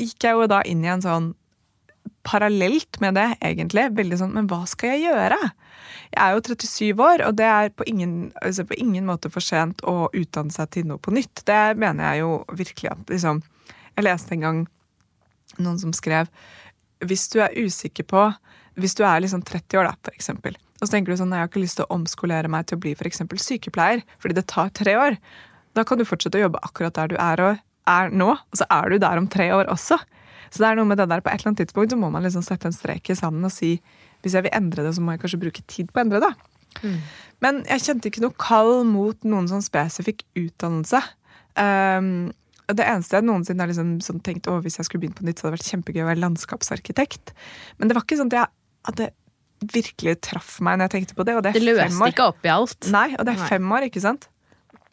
gikk 0.00 0.26
jeg 0.26 0.34
jo 0.34 0.48
da 0.50 0.62
inn 0.66 0.82
i 0.82 0.90
en 0.90 1.04
sånn 1.04 1.30
parallelt 2.26 3.00
med 3.02 3.16
det, 3.18 3.28
egentlig, 3.42 3.88
veldig 3.96 4.18
sånn 4.20 4.34
Men 4.36 4.48
hva 4.50 4.62
skal 4.70 4.94
jeg 4.94 5.08
gjøre? 5.08 5.38
Jeg 6.12 6.22
er 6.22 6.36
jo 6.36 6.42
37 6.46 7.02
år, 7.02 7.24
og 7.26 7.36
det 7.40 7.48
er 7.48 7.72
på 7.74 7.86
ingen, 7.90 8.14
altså 8.42 8.66
på 8.68 8.78
ingen 8.78 9.06
måte 9.08 9.30
for 9.32 9.44
sent 9.44 9.82
å 9.88 10.06
utdanne 10.12 10.54
seg 10.54 10.70
til 10.76 10.86
noe 10.88 11.02
på 11.02 11.14
nytt. 11.14 11.44
Det 11.48 11.60
mener 11.80 12.12
jeg 12.12 12.22
jo 12.22 12.36
virkelig 12.58 12.92
at 12.92 13.12
liksom 13.16 13.42
Jeg 13.92 14.06
leste 14.06 14.36
en 14.36 14.46
gang 14.46 14.60
noen 15.60 15.78
som 15.80 15.92
skrev 15.92 16.30
Hvis 17.04 17.26
du 17.32 17.40
er 17.44 17.56
usikker 17.58 18.06
på 18.08 18.28
Hvis 18.80 18.96
du 18.96 19.02
er 19.04 19.20
liksom 19.20 19.42
30 19.44 19.80
år, 19.80 19.90
da, 19.90 19.96
for 20.00 20.16
eksempel, 20.16 20.56
og 20.80 20.86
så 20.86 20.94
tenker 20.94 21.12
du 21.12 21.20
sånn 21.20 21.34
Jeg 21.34 21.44
har 21.44 21.50
ikke 21.50 21.64
lyst 21.64 21.80
til 21.80 21.88
å 21.88 21.98
omskolere 21.98 22.50
meg 22.52 22.66
til 22.68 22.78
å 22.78 22.84
bli 22.84 22.94
f.eks. 22.96 23.22
sykepleier, 23.42 24.02
fordi 24.22 24.38
det 24.38 24.48
tar 24.50 24.72
tre 24.74 24.96
år. 24.98 25.18
Da 25.76 25.84
kan 25.88 26.00
du 26.00 26.06
fortsette 26.08 26.40
å 26.40 26.46
jobbe 26.46 26.62
akkurat 26.66 26.96
der 26.96 27.12
du 27.12 27.18
er, 27.20 27.42
og 27.42 27.60
er 27.92 28.10
nå, 28.14 28.32
og 28.34 28.58
så 28.58 28.66
er 28.70 28.90
du 28.90 28.98
der 29.02 29.20
om 29.20 29.28
tre 29.30 29.48
år 29.54 29.70
også. 29.72 29.98
Så 30.52 30.60
det 30.60 30.68
er 30.68 30.78
noe 30.78 30.88
med 30.88 31.00
det 31.00 31.08
der, 31.08 31.22
på 31.24 31.32
et 31.32 31.40
eller 31.40 31.52
annet 31.52 31.62
tidspunkt 31.64 31.94
så 31.94 31.98
må 31.98 32.10
man 32.12 32.24
liksom 32.26 32.44
sette 32.44 32.68
en 32.68 32.76
strek 32.76 33.08
i 33.08 33.16
sanden 33.16 33.48
og 33.48 33.54
si 33.54 33.78
hvis 34.22 34.36
jeg 34.36 34.44
vil 34.46 34.54
endre 34.54 34.84
det, 34.84 34.92
så 34.94 35.02
må 35.02 35.14
jeg 35.14 35.22
kanskje 35.24 35.40
bruke 35.42 35.64
tid 35.66 35.88
på 35.90 35.98
å 35.98 36.04
endre 36.04 36.20
det. 36.22 36.30
Mm. 36.82 36.98
Men 37.42 37.64
jeg 37.66 37.84
kjente 37.86 38.10
ikke 38.10 38.22
noe 38.22 38.36
kall 38.38 38.84
mot 38.86 39.26
noen 39.26 39.48
sånn 39.50 39.64
spesifikk 39.64 40.22
utdannelse. 40.38 41.00
Um, 41.58 42.30
det 42.70 42.86
eneste 42.86 43.18
jeg 43.18 43.26
noensinne 43.26 43.64
har 43.64 43.72
liksom, 43.72 43.96
sånn 44.04 44.22
tenkt 44.24 44.46
å, 44.48 44.60
hvis 44.62 44.78
jeg 44.78 44.86
skulle 44.86 45.02
begynt 45.02 45.18
på 45.18 45.26
nytt, 45.26 45.40
så 45.40 45.48
hadde 45.48 45.56
det 45.56 45.60
vært 45.60 45.72
kjempegøy 45.72 46.04
å 46.04 46.10
være 46.12 46.22
landskapsarkitekt. 46.22 47.34
Men 47.80 47.90
det 47.90 47.98
var 47.98 48.06
ikke 48.06 48.20
sånn 48.20 48.30
at, 48.30 48.38
jeg, 48.38 48.54
hadde 48.88 49.10
virkelig 49.72 50.16
traff 50.26 50.54
meg 50.64 50.78
når 50.78 50.88
jeg 50.88 50.94
tenkte 50.96 51.18
på 51.18 51.26
det. 51.26 51.36
Og 51.38 51.44
det, 51.46 51.56
det 51.58 51.64
løste 51.66 52.12
ikke 52.14 52.30
opp 52.32 52.46
i 52.46 52.52
alt. 52.54 52.78
Nei, 52.94 53.08
og 53.16 53.26
det 53.26 53.34
er 53.34 53.42
nei. 53.42 53.50
fem 53.50 53.74
år, 53.74 53.88
ikke 53.90 54.04
sant? 54.04 54.28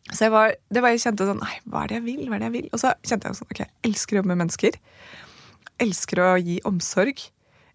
Så 0.10 0.25
jeg 0.25 0.34
var, 0.34 0.56
det 0.74 0.82
var, 0.82 0.94
jeg 0.96 1.04
kjente 1.04 1.25
sånn 1.28 1.38
Nei, 1.38 1.56
hva 1.70 1.84
er 1.84 1.92
det 1.92 2.00
jeg 2.00 2.06
vil? 2.08 2.22
Hva 2.30 2.38
er 2.39 2.42
det 2.42 2.48
jeg 2.48 2.56
vil? 2.56 2.70
Og 2.74 2.82
så 2.82 2.96
kjente 3.06 3.30
jeg 3.30 3.38
sånn, 3.38 3.50
ok, 3.54 3.60
jeg 3.62 3.92
elsker 3.92 4.18
å 4.18 4.22
jobbe 4.22 4.32
med 4.32 4.39
mennesker 4.42 4.78
elsker 5.84 6.22
å 6.24 6.30
gi 6.40 6.60
omsorg. 6.68 7.22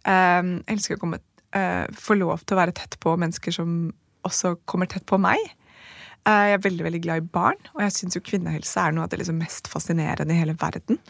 Um, 0.05 0.59
elsker 0.71 0.99
å 0.99 1.03
komme, 1.03 1.21
uh, 1.57 1.85
få 1.97 2.19
lov 2.21 2.45
til 2.45 2.57
å 2.57 2.63
være 2.63 2.77
tett 2.77 2.99
på 3.03 3.15
mennesker 3.21 3.55
som 3.57 3.93
også 4.29 4.57
kommer 4.71 4.91
tett 4.91 5.07
på 5.09 5.19
meg. 5.21 5.41
Uh, 6.25 6.51
jeg 6.51 6.59
er 6.59 6.67
veldig 6.67 6.87
veldig 6.89 7.03
glad 7.05 7.23
i 7.23 7.33
barn, 7.35 7.61
og 7.75 7.83
jeg 7.85 7.97
syns 7.97 8.21
kvinnehelse 8.25 8.81
er 8.81 8.95
noe 8.97 9.07
av 9.07 9.13
det 9.13 9.21
liksom 9.21 9.41
mest 9.41 9.69
fascinerende 9.73 10.37
i 10.37 10.41
hele 10.41 10.57
verden. 10.61 11.01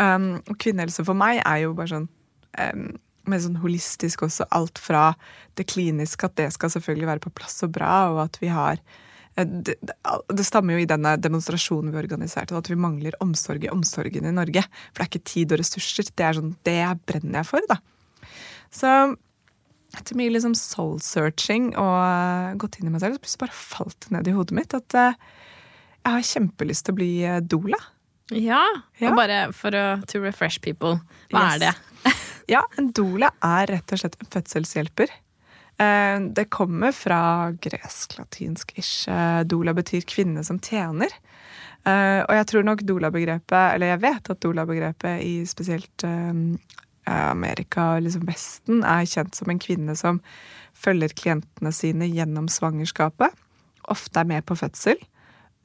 Um, 0.00 0.36
og 0.44 0.56
kvinnehelse 0.60 1.04
for 1.08 1.16
meg 1.16 1.40
er 1.42 1.64
jo 1.64 1.74
bare 1.76 1.92
sånn 1.94 2.08
um, 2.60 2.86
mer 3.30 3.42
sånn 3.42 3.58
holistisk 3.60 4.24
også. 4.26 4.46
Alt 4.54 4.80
fra 4.80 5.10
det 5.58 5.68
kliniske, 5.70 6.28
at 6.28 6.36
det 6.38 6.50
skal 6.54 6.72
selvfølgelig 6.72 7.10
være 7.10 7.24
på 7.26 7.34
plass 7.38 7.58
og 7.66 7.74
bra, 7.76 7.94
og 8.12 8.22
at 8.26 8.38
vi 8.42 8.50
har 8.52 8.78
eh, 8.78 9.02
det, 9.36 9.74
det 10.32 10.44
stammer 10.48 10.76
jo 10.78 10.84
i 10.84 10.88
denne 10.88 11.16
demonstrasjonen 11.20 11.92
vi 11.92 11.98
organiserte, 12.00 12.56
at 12.56 12.70
vi 12.70 12.76
mangler 12.80 13.12
omsorg 13.20 13.64
i 13.66 13.68
omsorgen 13.72 14.24
i 14.24 14.32
Norge. 14.32 14.62
For 14.92 15.02
det 15.02 15.04
er 15.06 15.10
ikke 15.12 15.28
tid 15.32 15.52
og 15.52 15.60
ressurser. 15.60 16.08
Det 16.16 16.24
er 16.24 16.38
sånn, 16.38 16.54
det 16.64 16.78
brenner 17.06 17.42
jeg 17.42 17.48
for, 17.50 17.66
da. 17.68 17.76
Så 18.72 18.92
etter 19.96 20.16
mye 20.18 20.32
liksom 20.32 20.54
soul-searching 20.58 21.70
og 21.78 21.96
uh, 22.00 22.54
gått 22.60 22.78
inn 22.80 22.88
i 22.88 22.92
meg 22.94 23.00
selv, 23.04 23.16
så 23.16 23.22
plutselig 23.22 23.42
bare 23.44 23.58
falt 23.60 24.08
ned 24.12 24.28
i 24.28 24.34
hodet 24.36 24.56
mitt 24.58 24.74
at 24.76 24.96
uh, 24.98 25.12
jeg 26.06 26.12
har 26.16 26.26
kjempelyst 26.32 26.86
til 26.86 26.94
å 26.94 26.98
bli 27.00 27.10
doula. 27.48 27.78
Ja, 28.34 28.62
Ja. 28.98 29.10
og 29.12 29.20
bare 29.20 29.38
for 29.54 29.70
å 29.76 29.84
to 30.10 30.18
refresh 30.24 30.58
people. 30.60 30.96
Hva 31.30 31.44
Yes. 31.46 31.54
er 31.54 31.58
det? 31.68 32.14
Ja, 32.50 32.60
en 32.78 32.92
doula 32.94 33.30
er 33.42 33.66
rett 33.74 33.92
og 33.94 33.98
slett 34.00 34.16
en 34.22 34.28
fødselshjelper. 34.30 35.10
Eh, 35.78 36.20
Det 36.20 36.50
kommer 36.50 36.92
fra 36.92 37.52
gresk-latinsk-ish. 37.52 39.08
Dola 39.44 39.74
betyr 39.74 40.06
kvinne 40.08 40.44
som 40.44 40.58
tjener. 40.58 41.12
Eh, 41.86 42.22
Og 42.24 42.34
jeg 42.34 42.46
tror 42.46 42.64
nok 42.64 42.82
dola-begrepet, 42.82 43.74
eller 43.74 43.86
jeg 43.86 44.00
vet 44.00 44.30
at 44.30 44.40
dola-begrepet 44.40 45.22
i 45.22 45.44
spesielt 45.46 46.04
eh, 46.04 46.32
Amerika 47.06 47.96
og 47.96 48.02
liksom 48.02 48.26
Vesten 48.26 48.82
er 48.84 49.04
kjent 49.06 49.34
som 49.34 49.50
en 49.50 49.58
kvinne 49.62 49.94
som 49.96 50.20
følger 50.74 51.14
klientene 51.14 51.72
sine 51.72 52.08
gjennom 52.10 52.48
svangerskapet. 52.48 53.30
Ofte 53.88 54.20
er 54.20 54.24
med 54.24 54.44
på 54.46 54.56
fødsel. 54.58 54.98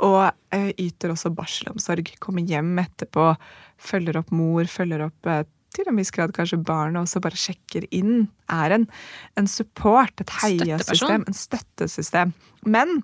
Og 0.01 0.31
eh, 0.53 0.71
yter 0.77 1.13
også 1.13 1.33
barselomsorg. 1.33 2.13
Kommer 2.19 2.45
hjem 2.45 2.77
etterpå, 2.81 3.35
følger 3.81 4.17
opp 4.21 4.31
mor, 4.31 4.65
følger 4.69 5.07
opp 5.07 5.25
eh, 5.29 5.43
til 5.75 5.87
en 5.87 5.99
viss 5.99 6.11
grad 6.13 6.33
kanskje 6.35 6.59
barnet, 6.67 7.01
også 7.01 7.21
bare 7.23 7.39
sjekker 7.39 7.87
inn. 7.95 8.27
Er 8.51 8.75
en, 8.75 8.87
en 9.39 9.47
support, 9.49 10.13
et 10.21 10.33
heiesystem, 10.41 11.25
en 11.27 11.37
støttesystem. 11.37 12.33
Men 12.67 13.01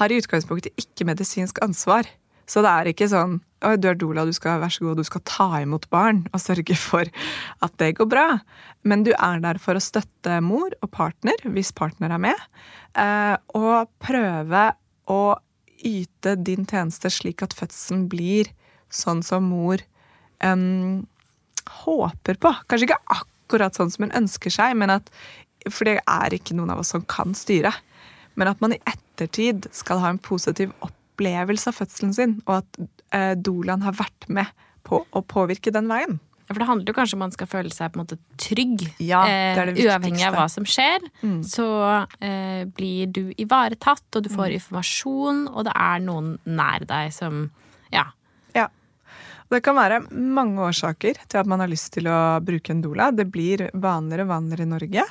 har 0.00 0.12
i 0.12 0.20
utgangspunktet 0.20 0.76
ikke 0.80 1.06
medisinsk 1.08 1.60
ansvar. 1.64 2.08
Så 2.46 2.62
det 2.62 2.70
er 2.70 2.90
ikke 2.92 3.08
sånn 3.10 3.40
«Oi, 3.66 3.74
du 3.80 3.88
er 3.88 3.96
doula, 3.98 4.26
du 4.28 4.34
skal, 4.36 4.60
vær 4.60 4.70
så 4.70 4.84
god, 4.84 5.00
du 5.00 5.06
skal 5.08 5.22
ta 5.26 5.46
imot 5.64 5.88
barn 5.90 6.20
og 6.36 6.42
sørge 6.42 6.76
for 6.78 7.08
at 7.64 7.78
det 7.80 7.94
går 7.98 8.08
bra. 8.12 8.26
Men 8.86 9.02
du 9.06 9.10
er 9.16 9.40
der 9.42 9.58
for 9.62 9.78
å 9.78 9.82
støtte 9.82 10.38
mor 10.44 10.76
og 10.84 10.92
partner, 10.94 11.40
hvis 11.42 11.72
partner 11.74 12.12
er 12.14 12.22
med, 12.22 12.44
eh, 13.00 13.34
og 13.56 13.88
prøve 14.04 14.68
å 15.10 15.20
yte 15.86 16.36
din 16.36 16.68
tjeneste 16.68 17.10
slik 17.12 17.42
at 17.44 17.56
fødselen 17.56 18.06
blir 18.12 18.52
sånn 18.92 19.24
som 19.26 19.48
mor 19.50 19.82
em, 20.44 21.06
håper 21.84 22.38
på. 22.40 22.52
Kanskje 22.68 22.88
ikke 22.90 23.00
akkurat 23.16 23.74
sånn 23.78 23.90
som 23.94 24.06
hun 24.06 24.14
ønsker 24.24 24.50
seg, 24.50 24.76
men 24.76 24.90
at, 24.90 25.10
for 25.70 25.84
det 25.88 25.98
er 26.02 26.36
ikke 26.36 26.54
noen 26.58 26.70
av 26.74 26.82
oss 26.82 26.92
som 26.94 27.02
kan 27.08 27.34
styre. 27.34 27.72
Men 28.36 28.48
at 28.52 28.60
man 28.60 28.74
i 28.76 28.80
ettertid 28.86 29.68
skal 29.72 29.98
ha 30.02 30.10
en 30.12 30.18
positiv 30.20 30.72
opplevelse 30.84 31.70
av 31.72 31.78
fødselen 31.78 32.12
sin, 32.14 32.38
og 32.46 32.58
at 32.62 32.80
eh, 33.16 33.34
Dolan 33.40 33.82
har 33.86 33.96
vært 33.96 34.28
med 34.28 34.46
på 34.86 35.00
å 35.16 35.22
påvirke 35.24 35.72
den 35.72 35.88
veien. 35.88 36.18
Ja, 36.46 36.54
For 36.54 36.60
det 36.62 36.66
handler 36.68 36.86
jo 36.92 36.94
kanskje 36.94 37.16
om 37.16 37.22
man 37.24 37.32
skal 37.34 37.48
føle 37.50 37.72
seg 37.74 37.90
på 37.90 37.98
en 37.98 38.04
måte 38.04 38.18
trygg. 38.38 38.84
Ja, 39.02 39.24
det 39.26 39.62
er 39.64 39.70
det 39.72 39.80
eh, 39.80 39.88
uavhengig 39.88 40.22
av 40.28 40.36
hva 40.38 40.44
som 40.52 40.62
skjer, 40.68 41.02
Mm. 41.24 41.40
så 41.42 41.64
eh, 42.22 42.62
blir 42.70 43.06
du 43.10 43.32
ivaretatt, 43.34 44.04
og 44.14 44.22
du 44.22 44.28
får 44.30 44.52
Mm. 44.52 44.54
informasjon, 44.60 45.40
og 45.50 45.64
det 45.66 45.72
er 45.74 45.98
noen 46.04 46.38
nær 46.46 46.86
deg 46.86 47.12
som 47.12 47.50
Ja. 47.90 48.04
Det 49.46 49.62
kan 49.62 49.76
være 49.78 50.00
mange 50.10 50.64
årsaker 50.66 51.20
til 51.22 51.38
at 51.38 51.48
man 51.48 51.62
har 51.62 51.70
lyst 51.70 51.92
til 51.94 52.08
å 52.10 52.38
bruke 52.42 52.72
en 52.74 52.82
doula. 52.82 53.12
Det 53.14 53.28
blir 53.30 53.68
vanligere 53.72 54.26
og 54.26 54.32
vanligere 54.32 54.66
i 54.66 54.70
Norge. 54.72 55.04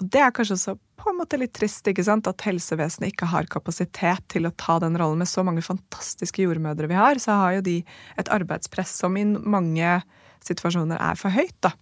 Og 0.00 0.06
det 0.10 0.22
er 0.24 0.32
kanskje 0.34 0.56
også 0.56 0.74
på 1.04 1.10
en 1.10 1.18
måte 1.20 1.38
litt 1.38 1.52
trist 1.54 1.86
ikke 1.90 2.04
sant? 2.06 2.28
at 2.30 2.46
helsevesenet 2.46 3.12
ikke 3.12 3.28
har 3.30 3.48
kapasitet 3.52 4.24
til 4.32 4.48
å 4.48 4.54
ta 4.56 4.78
den 4.82 4.96
rollen. 5.00 5.20
Med 5.20 5.30
så 5.30 5.44
mange 5.46 5.64
fantastiske 5.64 6.46
jordmødre 6.46 6.88
vi 6.90 6.98
har, 6.98 7.20
så 7.20 7.36
har 7.42 7.58
jo 7.58 7.66
de 7.66 7.76
et 8.20 8.32
arbeidspress 8.32 8.96
som 9.02 9.18
i 9.20 9.26
mange 9.26 9.98
situasjoner 10.44 11.00
er 11.00 11.20
for 11.20 11.34
høyt. 11.34 11.56
da. 11.64 11.74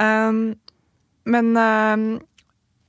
Um, 0.00 0.58
men, 1.30 1.52
um, 1.54 2.04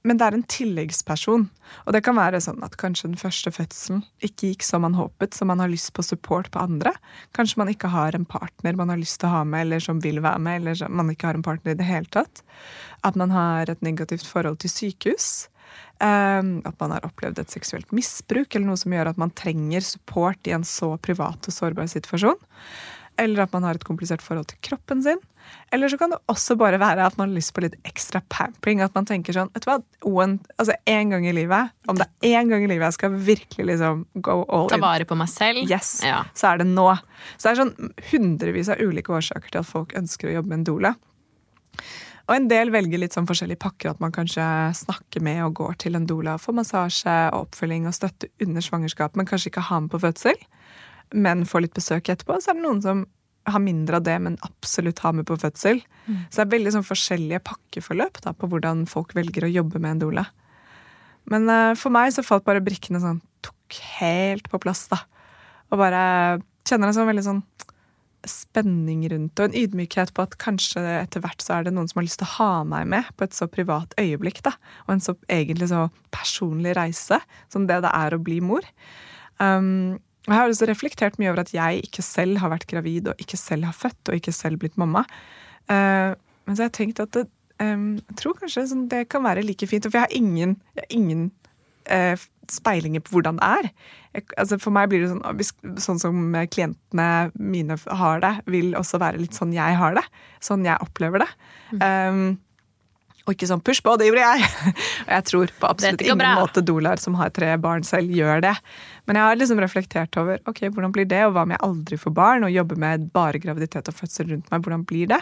men 0.08 0.18
det 0.18 0.26
er 0.26 0.36
en 0.36 0.46
tilleggsperson. 0.50 1.44
Og 1.86 1.94
det 1.94 2.02
kan 2.06 2.18
være 2.18 2.40
sånn 2.42 2.64
at 2.66 2.78
kanskje 2.82 3.12
den 3.12 3.20
første 3.22 3.52
fødselen 3.54 4.02
ikke 4.26 4.50
gikk 4.50 4.66
som 4.66 4.82
man 4.86 4.98
håpet, 4.98 5.36
så 5.38 5.46
man 5.46 5.62
har 5.62 5.70
lyst 5.70 5.94
på 5.94 6.06
support 6.06 6.50
på 6.54 6.64
andre. 6.64 6.94
Kanskje 7.38 7.62
man 7.62 7.70
ikke 7.70 7.92
har 7.94 8.18
en 8.18 8.26
partner 8.26 8.80
man 8.80 8.90
har 8.90 9.02
lyst 9.02 9.20
til 9.22 9.30
å 9.30 9.36
ha 9.36 9.44
med, 9.46 9.68
eller 9.68 9.84
som 9.84 10.02
vil 10.02 10.22
være 10.24 10.42
med, 10.42 10.62
eller 10.62 10.90
man 10.90 11.14
ikke 11.14 11.30
har 11.30 11.38
en 11.38 11.46
partner 11.46 11.76
i 11.76 11.80
det 11.80 11.88
hele 11.88 12.10
tatt. 12.10 12.42
At 13.06 13.20
man 13.20 13.34
har 13.34 13.70
et 13.70 13.86
negativt 13.86 14.26
forhold 14.26 14.62
til 14.64 14.74
sykehus. 14.74 15.32
Um, 16.02 16.64
at 16.66 16.74
man 16.82 16.96
har 16.96 17.06
opplevd 17.06 17.38
et 17.44 17.54
seksuelt 17.54 17.94
misbruk, 17.94 18.50
eller 18.56 18.72
noe 18.72 18.80
som 18.82 18.92
gjør 18.92 19.12
at 19.14 19.22
man 19.22 19.32
trenger 19.38 19.86
support 19.86 20.50
i 20.50 20.56
en 20.56 20.66
så 20.66 20.96
privat 21.06 21.46
og 21.46 21.54
sårbar 21.54 21.92
situasjon. 21.94 22.42
Eller 23.22 23.46
at 23.46 23.54
man 23.54 23.68
har 23.68 23.78
et 23.78 23.86
komplisert 23.86 24.26
forhold 24.26 24.50
til 24.50 24.58
kroppen 24.66 25.06
sin. 25.06 25.22
Eller 25.72 25.88
så 25.92 25.98
kan 25.98 26.12
det 26.12 26.20
også 26.32 26.58
bare 26.60 26.80
være 26.82 27.06
at 27.06 27.16
man 27.18 27.30
har 27.30 27.36
lyst 27.38 27.54
på 27.56 27.62
litt 27.64 27.76
ekstra 27.88 28.22
pampering. 28.30 28.82
At 28.84 28.94
man 28.96 29.06
tenker 29.08 29.34
sånn 29.36 29.52
vet 29.54 29.64
du 29.64 29.70
hva, 29.72 29.78
Oen, 30.10 30.40
altså 30.60 30.76
En 30.90 31.10
gang 31.14 31.26
i 31.28 31.34
livet, 31.36 31.72
om 31.88 31.96
det 32.00 32.08
er 32.22 32.42
én 32.42 32.50
gang 32.52 32.64
i 32.66 32.68
livet 32.68 32.90
jeg 32.90 32.98
skal 33.00 33.16
virkelig 33.16 33.68
liksom 33.72 34.06
go 34.22 34.42
all 34.50 34.68
in 34.68 34.76
Ta 34.76 34.82
vare 34.84 35.06
på 35.08 35.16
meg 35.18 35.30
selv. 35.32 35.64
yes, 35.70 36.02
Ja. 36.04 36.24
så 36.36 36.52
er 36.54 36.58
det 36.64 36.68
nå. 36.68 36.90
Så 37.38 37.48
det 37.48 37.52
er 37.54 37.62
sånn 37.64 37.94
hundrevis 38.12 38.70
av 38.70 38.82
ulike 38.84 39.14
årsaker 39.16 39.50
til 39.52 39.60
at 39.64 39.70
folk 39.70 39.94
ønsker 39.96 40.30
å 40.30 40.34
jobbe 40.40 40.50
med 40.50 40.60
en 40.60 40.68
doula. 40.72 40.96
Og 42.30 42.36
en 42.36 42.48
del 42.48 42.70
velger 42.72 43.00
litt 43.02 43.16
sånn 43.16 43.26
forskjellige 43.28 43.60
pakker, 43.60 43.90
at 43.92 44.00
man 44.04 44.12
kanskje 44.16 44.44
snakker 44.78 45.24
med 45.26 45.42
og 45.44 45.56
går 45.58 45.74
til 45.84 45.96
en 45.98 46.06
doula 46.08 46.38
for 46.40 46.56
massasje 46.56 47.16
og 47.34 47.48
oppfølging 47.48 47.88
og 47.90 47.96
støtte 47.98 48.30
under 48.44 48.62
svangerskap, 48.64 49.16
men 49.20 49.26
kanskje 49.28 49.50
ikke 49.52 49.64
har 49.68 49.82
med 49.82 49.92
på 49.92 50.00
fødsel, 50.04 50.38
men 51.14 51.44
får 51.50 51.66
litt 51.66 51.74
besøk 51.76 52.12
etterpå. 52.14 52.38
Så 52.40 52.52
er 52.54 52.60
det 52.60 52.64
noen 52.64 52.82
som 52.86 53.02
har 53.50 53.64
mindre 53.64 53.98
av 53.98 54.06
det, 54.06 54.18
men 54.22 54.38
absolutt 54.46 55.02
ha 55.06 55.12
med 55.16 55.26
på 55.30 55.38
fødsel. 55.42 55.82
Så 56.30 56.42
det 56.42 56.44
er 56.46 56.54
veldig 56.54 56.76
sånn 56.76 56.88
forskjellige 56.88 57.42
pakkeforløp 57.48 58.22
da, 58.26 58.36
på 58.38 58.50
hvordan 58.52 58.86
folk 58.90 59.16
velger 59.18 59.48
å 59.48 59.52
jobbe 59.52 59.82
med 59.82 59.96
en 59.96 60.04
doula. 60.04 60.26
Men 61.32 61.50
uh, 61.50 61.74
for 61.78 61.94
meg 61.94 62.14
så 62.14 62.26
falt 62.26 62.46
bare 62.48 62.64
brikkene 62.64 63.02
sånn 63.02 63.22
tok 63.46 63.82
helt 64.00 64.50
på 64.52 64.60
plass, 64.62 64.88
da. 64.92 65.02
Og 65.72 65.80
bare 65.82 66.04
kjenner 66.68 66.90
en 66.90 66.98
sånn 66.98 67.10
veldig 67.10 67.26
sånn 67.26 67.44
spenning 68.28 69.08
rundt 69.10 69.40
og 69.42 69.48
en 69.48 69.56
ydmykhet 69.58 70.12
på 70.14 70.22
at 70.28 70.36
kanskje 70.42 70.82
etter 71.00 71.24
hvert 71.24 71.42
så 71.42 71.56
er 71.56 71.66
det 71.66 71.72
noen 71.74 71.88
som 71.90 71.98
har 71.98 72.06
lyst 72.06 72.20
til 72.22 72.28
å 72.28 72.36
ha 72.36 72.50
meg 72.70 72.86
med 72.92 73.08
på 73.18 73.26
et 73.26 73.34
så 73.34 73.48
privat 73.50 73.96
øyeblikk, 74.02 74.44
da. 74.46 74.54
Og 74.86 74.96
en 74.96 75.02
så 75.02 75.16
egentlig 75.26 75.72
så 75.72 75.88
personlig 76.14 76.76
reise 76.78 77.18
som 77.50 77.66
det 77.70 77.80
det 77.86 77.94
er 77.98 78.14
å 78.14 78.22
bli 78.22 78.38
mor. 78.46 78.68
Um, 79.42 79.98
og 80.28 80.30
jeg 80.30 80.38
har 80.38 80.52
også 80.52 80.68
reflektert 80.70 81.16
mye 81.18 81.32
over 81.32 81.42
at 81.42 81.54
jeg 81.56 81.86
ikke 81.88 82.04
selv 82.06 82.42
har 82.44 82.52
vært 82.54 82.68
gravid 82.70 83.10
og 83.10 83.22
ikke 83.22 83.40
selv 83.42 83.66
har 83.66 83.78
født 83.78 84.12
og 84.12 84.20
ikke 84.20 84.34
selv 84.36 84.62
blitt 84.62 84.78
mamma. 84.78 85.02
Uh, 85.66 86.14
men 86.46 86.54
så 86.54 86.62
har 86.62 86.70
jeg 86.70 86.78
tenkt 86.78 87.02
at 87.02 87.16
det, 87.16 87.24
um, 87.64 87.96
jeg 87.98 88.20
tror 88.20 88.38
kanskje 88.38 88.68
sånn, 88.70 88.86
det 88.92 89.08
kan 89.10 89.26
være 89.26 89.46
like 89.46 89.66
fint. 89.70 89.88
For 89.88 89.98
jeg 89.98 90.06
har 90.06 90.14
ingen, 90.14 90.60
jeg 90.78 90.86
har 90.86 90.94
ingen 90.94 91.24
uh, 91.90 92.28
speilinger 92.52 93.02
på 93.02 93.16
hvordan 93.16 93.42
det 93.42 93.50
er. 93.50 93.72
Jeg, 94.14 94.28
altså 94.44 94.60
for 94.62 94.76
meg 94.76 94.92
blir 94.92 95.06
det 95.06 95.12
sånn 95.14 95.82
Sånn 95.82 96.02
som 96.02 96.38
klientene 96.54 97.10
mine 97.40 97.80
har 98.02 98.22
det, 98.22 98.34
vil 98.52 98.76
også 98.78 99.02
være 99.02 99.24
litt 99.24 99.38
sånn 99.38 99.56
jeg 99.58 99.82
har 99.82 99.98
det. 99.98 100.06
Sånn 100.44 100.70
jeg 100.70 100.86
opplever 100.86 101.26
det. 101.26 101.32
Um, 101.82 102.36
og 103.26 103.34
ikke 103.36 103.50
sånn 103.50 103.62
'push 103.62 103.84
på, 103.86 103.94
det 104.00 104.08
gjorde 104.10 104.26
jeg'. 104.26 104.48
og 105.06 105.12
jeg 105.14 105.26
tror 105.30 105.52
på 105.62 105.70
absolutt 105.70 106.02
ingen 106.06 106.22
bra. 106.22 106.34
måte 106.40 106.64
Dolar, 106.66 107.02
som 107.02 107.18
har 107.20 107.30
tre 107.30 107.54
barn 107.62 107.86
selv, 107.86 108.10
gjør 108.10 108.42
det. 108.48 108.56
Men 109.06 109.20
jeg 109.20 109.28
har 109.28 109.38
liksom 109.38 109.62
reflektert 109.62 110.18
over 110.18 110.42
ok, 110.50 110.64
hvordan 110.70 110.96
blir 110.96 111.06
det, 111.10 111.22
og 111.28 111.36
hva 111.36 111.46
om 111.46 111.54
jeg 111.54 111.62
aldri 111.68 112.00
får 112.02 112.16
barn, 112.18 112.48
og 112.48 112.54
jobber 112.54 112.82
med 112.82 113.12
bare 113.14 113.42
graviditet 113.44 113.92
og 113.92 113.98
fødsel 113.98 114.34
rundt 114.34 114.50
meg, 114.52 114.66
hvordan 114.66 114.86
blir 114.90 115.12
det? 115.14 115.22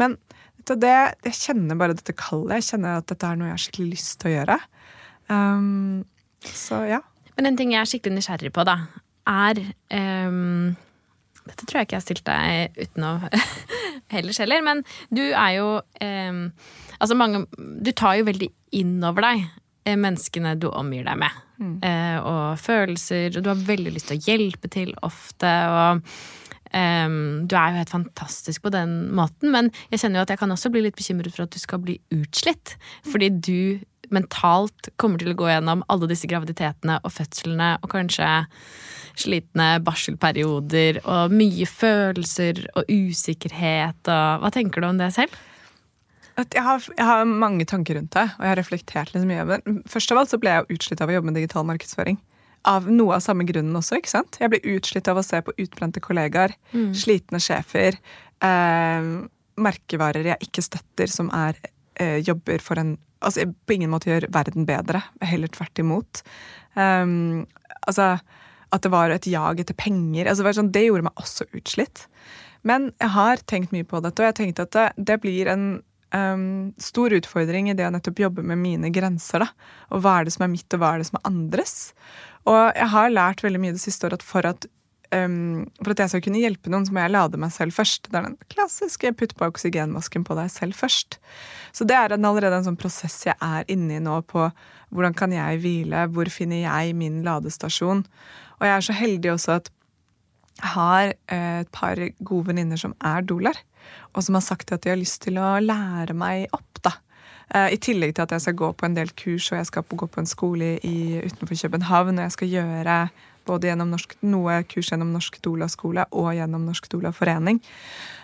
Men 0.00 0.16
det, 0.64 0.94
jeg 1.28 1.36
kjenner 1.36 1.76
bare 1.76 1.96
dette 1.96 2.14
kallet. 2.16 2.62
Jeg 2.62 2.70
kjenner 2.72 3.02
at 3.02 3.08
dette 3.10 3.28
er 3.28 3.36
noe 3.36 3.50
jeg 3.50 3.56
har 3.58 3.64
skikkelig 3.66 3.90
lyst 3.92 4.14
til 4.22 4.30
å 4.30 4.34
gjøre. 4.38 4.58
Um, 5.28 6.04
så 6.48 6.80
ja. 6.88 7.02
Men 7.36 7.50
en 7.50 7.58
ting 7.58 7.74
jeg 7.74 7.82
er 7.82 7.90
skikkelig 7.90 8.20
nysgjerrig 8.20 8.52
på, 8.54 8.64
da, 8.64 8.78
er 9.28 9.60
um, 10.28 10.74
Dette 11.44 11.66
tror 11.66 11.80
jeg 11.80 11.88
ikke 11.88 11.96
jeg 11.96 12.00
har 12.00 12.04
stilt 12.06 12.24
deg 12.24 12.78
uten 12.78 13.04
å 13.04 13.12
ellers 14.18 14.38
heller, 14.40 14.62
men 14.64 14.80
du 15.12 15.22
er 15.26 15.50
jo 15.58 15.68
ehm, 16.00 16.46
Altså 17.00 17.16
mange 17.18 17.44
Du 17.54 17.92
tar 17.92 18.18
jo 18.18 18.28
veldig 18.28 18.50
inn 18.78 18.96
over 19.04 19.26
deg 19.26 19.44
eh, 19.86 19.98
menneskene 19.98 20.54
du 20.60 20.68
omgir 20.70 21.06
deg 21.08 21.20
med. 21.20 21.42
Eh, 21.86 22.16
og 22.18 22.58
følelser, 22.58 23.36
og 23.36 23.44
du 23.44 23.52
har 23.52 23.68
veldig 23.68 23.94
lyst 23.94 24.10
til 24.10 24.18
å 24.18 24.24
hjelpe 24.26 24.70
til 24.72 24.90
ofte, 25.06 25.52
og 25.70 26.02
um, 26.74 27.46
du 27.46 27.54
er 27.54 27.70
jo 27.70 27.80
helt 27.82 27.94
fantastisk 27.94 28.64
på 28.64 28.72
den 28.74 28.96
måten, 29.14 29.52
men 29.54 29.70
jeg 29.92 30.02
kjenner 30.02 30.20
jo 30.20 30.26
at 30.26 30.34
jeg 30.34 30.42
kan 30.42 30.54
også 30.54 30.72
bli 30.74 30.82
litt 30.86 30.98
bekymret 30.98 31.34
for 31.36 31.46
at 31.46 31.54
du 31.54 31.60
skal 31.62 31.82
bli 31.84 31.98
utslitt. 32.14 32.74
Fordi 33.06 33.30
du 33.38 33.60
mentalt 34.14 34.90
kommer 35.00 35.22
til 35.22 35.32
å 35.32 35.38
gå 35.38 35.48
gjennom 35.48 35.84
alle 35.90 36.10
disse 36.10 36.28
graviditetene 36.30 36.98
og 37.02 37.14
fødslene 37.14 37.70
og 37.80 37.88
kanskje 37.94 38.28
slitne 39.18 39.68
barselperioder 39.86 41.00
og 41.04 41.32
mye 41.32 41.66
følelser 41.70 42.64
og 42.74 42.90
usikkerhet 42.90 44.10
og 44.10 44.42
Hva 44.42 44.50
tenker 44.54 44.82
du 44.82 44.90
om 44.90 45.00
det 45.00 45.12
selv? 45.14 45.34
Jeg, 46.36 46.62
har, 46.66 46.86
jeg 46.96 47.06
har 47.06 47.24
mange 47.28 47.66
tanker 47.68 47.98
rundt 47.98 48.14
det, 48.16 48.24
og 48.36 48.42
jeg 48.44 48.50
har 48.52 48.58
reflektert 48.60 49.12
litt 49.14 49.26
mye 49.28 49.42
over 49.44 49.60
det. 49.60 49.74
Først 49.90 50.12
av 50.12 50.22
alt 50.22 50.32
så 50.32 50.40
ble 50.42 50.54
jeg 50.54 50.78
utslitt 50.78 51.02
av 51.04 51.12
å 51.12 51.16
jobbe 51.16 51.30
med 51.30 51.38
digital 51.38 51.66
markedsføring. 51.68 52.18
Av 52.70 52.88
noe 52.88 53.18
av 53.18 53.24
samme 53.24 53.46
grunnen 53.46 53.76
også. 53.76 54.00
ikke 54.00 54.14
sant? 54.14 54.38
Jeg 54.40 54.50
ble 54.52 54.62
utslitt 54.74 55.10
av 55.10 55.20
å 55.20 55.24
se 55.26 55.40
på 55.44 55.54
utbrente 55.60 56.02
kollegaer, 56.04 56.56
slitne 56.96 57.40
sjefer, 57.42 57.98
eh, 58.44 59.10
merkevarer 59.54 60.32
jeg 60.32 60.48
ikke 60.48 60.64
støtter, 60.64 61.10
som 61.12 61.30
er 61.36 61.58
eh, 62.00 62.20
jobber 62.24 62.62
for 62.62 62.80
en 62.82 62.96
Altså 63.24 63.46
på 63.48 63.72
ingen 63.78 63.88
måte 63.88 64.10
gjør 64.10 64.26
verden 64.34 64.66
bedre, 64.68 64.98
heller 65.24 65.48
tvert 65.48 65.80
imot. 65.80 66.20
Um, 66.76 67.46
altså 67.88 68.18
at 68.74 68.84
det 68.84 68.90
var 68.92 69.12
et 69.14 69.28
jag 69.30 69.62
etter 69.62 69.76
penger. 69.78 70.28
Altså, 70.28 70.44
det, 70.44 70.54
sånn, 70.58 70.72
det 70.74 70.82
gjorde 70.86 71.06
meg 71.06 71.22
også 71.22 71.46
utslitt. 71.56 72.04
Men 72.66 72.90
jeg 73.02 73.12
har 73.14 73.42
tenkt 73.50 73.74
mye 73.74 73.86
på 73.86 74.00
dette, 74.04 74.20
og 74.22 74.30
jeg 74.30 74.38
tenkte 74.40 74.66
at 74.66 74.76
det, 74.76 74.86
det 75.10 75.18
blir 75.22 75.50
en 75.52 75.66
um, 76.14 76.70
stor 76.80 77.14
utfordring 77.18 77.70
i 77.70 77.76
det 77.76 77.88
å 77.88 77.92
nettopp 77.94 78.22
jobbe 78.24 78.44
med 78.46 78.60
mine 78.60 78.92
grenser. 78.94 79.44
da. 79.44 79.50
Og 79.90 80.04
hva 80.04 80.20
er 80.20 80.28
det 80.28 80.36
som 80.36 80.46
er 80.46 80.54
mitt, 80.54 80.68
og 80.72 80.82
hva 80.82 80.94
er 80.94 81.02
det 81.02 81.10
som 81.10 81.20
er 81.20 81.28
andres. 81.30 81.76
Og 82.48 82.60
jeg 82.76 82.88
har 82.94 83.12
lært 83.12 83.44
veldig 83.44 83.60
mye 83.60 83.76
det 83.76 83.82
siste 83.82 84.08
året 84.08 84.22
at 84.22 84.26
for 84.26 84.48
at 84.48 84.66
um, 85.14 85.64
for 85.82 85.94
at 85.94 86.02
jeg 86.02 86.12
skal 86.12 86.24
kunne 86.26 86.42
hjelpe 86.42 86.72
noen, 86.72 86.86
så 86.86 86.94
må 86.94 87.04
jeg 87.04 87.14
lade 87.14 87.40
meg 87.40 87.52
selv 87.54 87.76
først. 87.76 88.08
Det 88.10 88.18
er 88.18 88.28
den 88.28 88.38
klassiske 88.52 89.12
putt 89.18 89.34
på 89.38 89.48
oksygenmasken 89.50 90.26
på 90.26 90.38
deg 90.38 90.50
selv 90.52 90.78
først. 90.78 91.18
Så 91.76 91.86
det 91.88 91.96
er 91.98 92.14
en, 92.14 92.26
allerede 92.28 92.60
en 92.60 92.68
sånn 92.68 92.80
prosess 92.80 93.20
jeg 93.26 93.36
er 93.42 93.68
inne 93.72 93.98
i 93.98 94.02
nå 94.02 94.20
på 94.30 94.48
hvordan 94.94 95.16
kan 95.18 95.34
jeg 95.34 95.62
hvile, 95.62 96.06
hvor 96.14 96.30
finner 96.30 96.62
jeg 96.62 96.96
min 96.98 97.22
ladestasjon. 97.26 98.04
Og 98.60 98.66
jeg 98.68 98.74
er 98.74 98.86
så 98.86 98.96
heldig 98.96 99.32
også 99.34 99.56
at 99.58 99.72
jeg 100.54 100.70
har 100.70 101.08
eh, 101.34 101.60
et 101.64 101.70
par 101.74 101.98
gode 102.22 102.52
venninner 102.52 102.78
som 102.78 102.92
er 103.02 103.24
doler, 103.26 103.56
og 104.14 104.24
som 104.24 104.38
har 104.38 104.44
sagt 104.46 104.72
at 104.74 104.84
de 104.84 104.92
har 104.92 105.00
lyst 105.00 105.22
til 105.26 105.38
å 105.40 105.56
lære 105.62 106.16
meg 106.16 106.48
opp. 106.54 106.82
da. 106.84 106.96
Eh, 107.54 107.74
I 107.76 107.78
tillegg 107.82 108.14
til 108.14 108.26
at 108.26 108.34
jeg 108.36 108.46
skal 108.46 108.58
gå 108.58 108.72
på 108.72 108.88
en 108.88 108.96
del 108.96 109.12
kurs, 109.12 109.50
og 109.52 109.58
jeg 109.58 109.70
skal 109.70 109.86
gå 109.90 110.06
på 110.06 110.22
en 110.22 110.30
skole 110.30 110.74
i, 110.82 110.98
utenfor 111.24 111.58
København, 111.66 112.18
og 112.18 112.28
jeg 112.28 112.36
skal 112.36 112.52
gjøre 112.56 112.98
både 113.44 113.68
gjennom 113.68 113.90
norsk, 113.92 114.14
noe 114.24 114.62
kurs 114.68 114.90
gjennom 114.92 115.10
Norsk 115.12 115.36
Doula-skole 115.44 116.06
og 116.16 116.30
gjennom 116.32 116.64
Norsk 116.64 116.88
Doula-forening. 116.92 117.60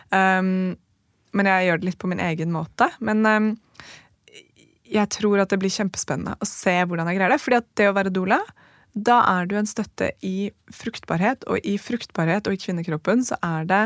Um, 0.09 0.79
men 1.37 1.47
jeg 1.47 1.67
gjør 1.67 1.83
det 1.83 1.88
litt 1.90 2.00
på 2.00 2.09
min 2.11 2.23
egen 2.25 2.55
måte. 2.55 2.88
Men 3.05 3.21
um, 3.29 3.50
jeg 4.90 5.12
tror 5.14 5.43
at 5.43 5.52
det 5.52 5.61
blir 5.62 5.73
kjempespennende 5.73 6.38
å 6.40 6.49
se 6.49 6.75
hvordan 6.83 7.11
jeg 7.11 7.21
greier 7.21 7.35
det. 7.35 7.43
fordi 7.43 7.61
at 7.61 7.69
det 7.79 7.90
å 7.90 7.97
være 7.97 8.14
doula, 8.14 8.40
da 8.90 9.21
er 9.37 9.47
du 9.47 9.55
en 9.59 9.69
støtte 9.69 10.11
i 10.26 10.50
fruktbarhet, 10.75 11.45
og 11.47 11.62
i 11.62 11.76
fruktbarhet 11.79 12.49
og 12.49 12.57
i 12.57 12.62
kvinnekroppen 12.64 13.23
så 13.26 13.38
er 13.47 13.69
det 13.71 13.85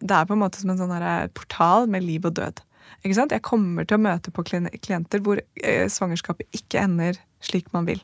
det 0.00 0.16
er 0.16 0.28
på 0.28 0.36
en 0.36 0.42
måte 0.42 0.60
som 0.60 0.72
en 0.72 0.80
sånn 0.80 0.94
portal 1.36 1.88
med 1.90 2.06
liv 2.06 2.24
og 2.28 2.36
død. 2.38 2.62
Ikke 3.02 3.16
sant? 3.18 3.34
Jeg 3.34 3.44
kommer 3.46 3.86
til 3.86 3.98
å 3.98 4.04
møte 4.04 4.32
på 4.34 4.44
klienter 4.46 5.22
hvor 5.24 5.40
eh, 5.40 5.86
svangerskapet 5.90 6.48
ikke 6.56 6.82
ender 6.84 7.18
slik 7.42 7.72
man 7.74 7.88
vil. 7.88 8.02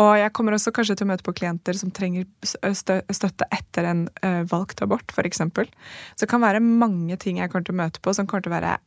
Og 0.00 0.14
jeg 0.16 0.32
kommer 0.32 0.56
også 0.56 0.72
kanskje 0.72 0.96
til 0.96 1.04
å 1.04 1.10
møte 1.10 1.26
på 1.26 1.34
klienter 1.36 1.76
som 1.76 1.90
trenger 1.92 2.24
støtte 2.72 3.44
etter 3.52 3.88
en 3.90 4.06
valgt 4.48 4.80
abort, 4.80 5.12
f.eks. 5.12 5.42
Så 5.42 6.22
det 6.22 6.30
kan 6.30 6.40
være 6.40 6.62
mange 6.64 7.18
ting 7.20 7.42
jeg 7.42 7.52
kommer 7.52 7.66
til 7.66 7.76
å 7.76 7.82
møte 7.82 8.00
på 8.00 8.14
som 8.16 8.28
kommer 8.30 8.46
til 8.46 8.54
å 8.54 8.56
være 8.56 8.78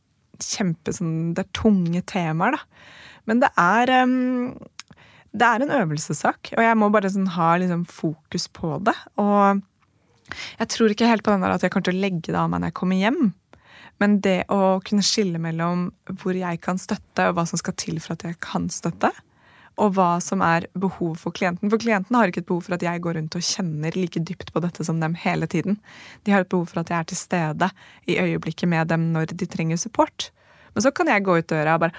kjempe 0.42 0.92
sånn, 0.92 1.34
Det 1.36 1.44
er 1.44 1.52
tunge 1.56 2.02
temaer, 2.10 2.56
da. 2.56 2.82
Men 3.30 3.42
det 3.42 3.52
er 3.58 3.92
um, 4.02 4.56
det 5.36 5.46
er 5.46 5.62
en 5.62 5.74
øvelsessak, 5.82 6.52
og 6.56 6.64
jeg 6.64 6.76
må 6.80 6.88
bare 6.92 7.10
sånn, 7.12 7.28
ha 7.34 7.54
liksom, 7.60 7.84
fokus 7.88 8.46
på 8.56 8.76
det. 8.86 8.94
Og 9.20 9.62
jeg 10.60 10.72
tror 10.72 10.92
ikke 10.92 11.10
helt 11.10 11.24
på 11.26 11.34
den 11.34 11.44
der 11.44 11.56
at 11.56 11.64
jeg 11.64 11.74
kommer 11.74 11.90
til 11.90 11.98
å 11.98 12.04
legge 12.04 12.30
det 12.30 12.40
av 12.40 12.50
meg 12.52 12.62
når 12.62 12.72
jeg 12.72 12.78
kommer 12.80 13.02
hjem. 13.02 13.20
Men 14.02 14.18
det 14.24 14.38
å 14.52 14.76
kunne 14.84 15.04
skille 15.04 15.40
mellom 15.40 15.88
hvor 16.20 16.36
jeg 16.36 16.60
kan 16.64 16.80
støtte, 16.80 17.28
og 17.28 17.38
hva 17.38 17.46
som 17.48 17.60
skal 17.60 17.76
til 17.80 18.00
for 18.02 18.16
at 18.16 18.26
jeg 18.26 18.38
kan 18.44 18.68
støtte, 18.72 19.10
og 19.76 19.92
hva 19.96 20.16
som 20.24 20.40
er 20.44 20.68
behov 20.76 21.18
for 21.20 21.36
klienten. 21.36 21.68
For 21.72 21.80
klienten 21.80 22.16
har 22.16 22.30
ikke 22.30 22.42
et 22.44 22.48
behov 22.48 22.64
for 22.64 22.76
at 22.76 22.84
jeg 22.84 23.02
går 23.04 23.18
rundt 23.18 23.36
og 23.36 23.44
kjenner 23.44 23.96
like 23.96 24.22
dypt 24.24 24.52
på 24.52 24.62
dette 24.64 24.86
som 24.88 25.02
dem 25.02 25.16
hele 25.20 25.48
tiden. 25.52 25.76
De 26.24 26.32
har 26.32 26.44
et 26.44 26.52
behov 26.52 26.70
for 26.70 26.80
at 26.80 26.92
jeg 26.92 26.98
er 26.98 27.10
til 27.10 27.20
stede 27.20 27.68
i 28.08 28.16
øyeblikket 28.22 28.72
med 28.72 28.88
dem 28.92 29.10
når 29.16 29.36
de 29.36 29.48
trenger 29.52 29.80
support. 29.80 30.30
Men 30.72 30.84
så 30.84 30.92
kan 30.92 31.08
jeg 31.08 31.24
gå 31.24 31.38
ut 31.38 31.48
døra 31.48 31.76
og 31.76 31.86
bare 31.86 31.96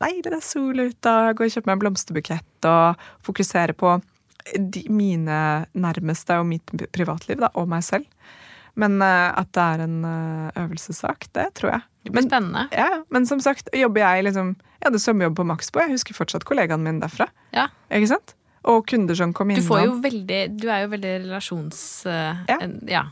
Nei, 0.00 0.14
det 0.24 0.32
er 0.32 0.44
sol 0.44 0.78
ute, 0.80 1.16
gå 1.36 1.44
og 1.44 1.52
kjøpe 1.52 1.68
meg 1.68 1.76
en 1.76 1.82
blomsterbukett 1.82 2.68
og 2.68 3.08
fokusere 3.26 3.76
på 3.76 3.98
de, 4.56 4.84
mine 4.92 5.40
nærmeste 5.72 6.38
og 6.40 6.48
mitt 6.48 6.72
privatliv, 6.94 7.40
da, 7.42 7.50
og 7.58 7.68
meg 7.70 7.84
selv. 7.86 8.08
Men 8.78 9.00
uh, 9.02 9.30
at 9.36 9.50
det 9.56 9.66
er 9.66 9.84
en 9.84 10.00
uh, 10.06 10.50
øvelsessak, 10.62 11.28
det 11.36 11.50
tror 11.58 11.74
jeg. 11.74 11.86
Men, 12.10 12.26
spennende. 12.26 12.66
Ja, 12.72 13.02
men 13.12 13.26
som 13.28 13.42
sagt, 13.44 13.68
jobber 13.76 14.00
jeg 14.00 14.24
liksom 14.30 14.54
Jeg 14.80 14.86
hadde 14.86 15.00
sommerjobb 15.02 15.34
på 15.36 15.44
Maxbo. 15.44 15.82
Jeg 15.82 15.92
husker 15.92 16.16
fortsatt 16.16 16.46
kollegaen 16.48 16.80
min 16.80 17.02
derfra. 17.02 17.26
Ja. 17.52 17.66
Ikke 17.92 18.14
sant? 18.14 18.32
Og 18.70 18.86
kunder 18.88 19.16
som 19.16 19.34
kom 19.36 19.52
innom. 19.52 19.66
Du, 19.66 19.68
får 19.68 19.82
jo 19.84 19.96
veldig, 20.00 20.38
du 20.56 20.68
er 20.68 20.86
jo 20.86 20.92
veldig 20.94 21.14
relasjons... 21.26 21.80
Uh, 22.08 22.40
ja. 22.48 22.56
En, 22.60 22.78
ja. 22.88 23.04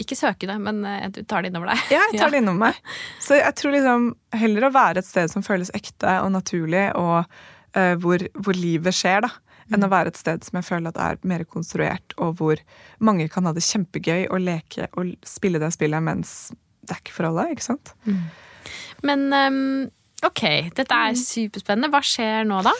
Ikke 0.00 0.16
søkende, 0.16 0.54
men 0.60 0.80
du 1.12 1.18
tar 1.28 1.44
det 1.44 1.50
innover 1.50 1.68
deg. 1.74 1.80
Ja, 1.92 2.04
jeg 2.12 2.20
tar 2.20 2.30
det 2.32 2.40
innover 2.40 2.62
meg. 2.70 2.78
Så 3.20 3.36
jeg 3.36 3.56
tror 3.60 3.74
liksom 3.74 4.06
heller 4.36 4.68
å 4.68 4.72
være 4.72 5.02
et 5.02 5.08
sted 5.08 5.32
som 5.32 5.44
føles 5.44 5.72
ekte 5.76 6.14
og 6.24 6.30
naturlig, 6.32 6.86
og 6.96 7.28
hvor, 8.00 8.24
hvor, 8.40 8.56
livet 8.56 8.96
skjer, 8.96 9.26
da 9.26 9.28
enn 9.74 9.86
å 9.86 9.90
være 9.90 10.12
et 10.12 10.20
sted 10.20 10.44
som 10.46 10.58
jeg 10.60 10.68
føler 10.68 10.92
at 10.92 11.00
er 11.02 11.20
mer 11.26 11.44
konstruert, 11.48 12.14
og 12.22 12.38
hvor 12.40 12.62
mange 13.02 13.28
kan 13.32 13.48
ha 13.48 13.54
det 13.56 13.64
kjempegøy 13.66 14.28
og 14.28 14.42
leke 14.44 14.88
og 14.94 15.14
spille 15.26 15.60
det 15.62 15.72
spillet 15.74 16.04
mens 16.06 16.36
det 16.86 16.94
er 16.94 17.02
ikke 17.02 17.16
for 17.16 17.28
alle, 17.30 17.48
ikke 17.50 17.66
sant? 17.66 17.92
Mm. 18.06 18.24
Men 19.06 19.26
um, 19.34 19.60
ok, 20.26 20.42
dette 20.76 20.86
er 20.86 21.14
mm. 21.16 21.22
superspennende. 21.22 21.90
Hva 21.90 22.02
skjer 22.06 22.46
nå, 22.46 22.60
da? 22.66 22.74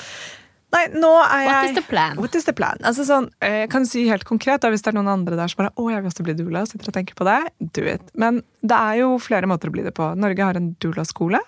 Nei, 0.75 0.83
nå 0.99 1.11
er 1.22 1.44
jeg 1.44 1.51
What 1.51 1.68
is 1.68 1.77
the 1.77 1.85
plan? 1.88 2.20
What 2.20 2.38
is 2.38 2.46
the 2.49 2.55
plan? 2.57 2.81
Altså 2.87 3.07
sånn, 3.07 3.29
eh, 3.44 3.62
jeg 3.62 3.70
kan 3.72 3.87
si 3.88 4.05
helt 4.11 4.27
konkret, 4.29 4.61
da, 4.62 4.70
Hvis 4.72 4.83
det 4.85 4.92
er 4.92 4.99
noen 4.99 5.12
andre 5.12 5.38
der 5.38 5.51
som 5.51 5.62
bare 5.62 5.72
å, 5.79 5.88
jeg 5.92 6.03
vil 6.03 6.11
også 6.11 6.27
bli 6.27 6.37
doula, 6.38 6.64
sitter 6.68 6.90
og 6.90 6.96
tenker 6.96 7.18
på 7.18 7.27
det, 7.29 7.38
do 7.79 7.87
it. 7.87 8.07
Men 8.18 8.42
det 8.66 8.79
er 8.79 9.03
jo 9.03 9.14
flere 9.22 9.49
måter 9.51 9.70
å 9.70 9.77
bli 9.77 9.87
det 9.87 9.94
på. 9.96 10.11
Norge 10.18 10.49
har 10.49 10.59
en 10.59 10.72
doula-skole 10.83 11.42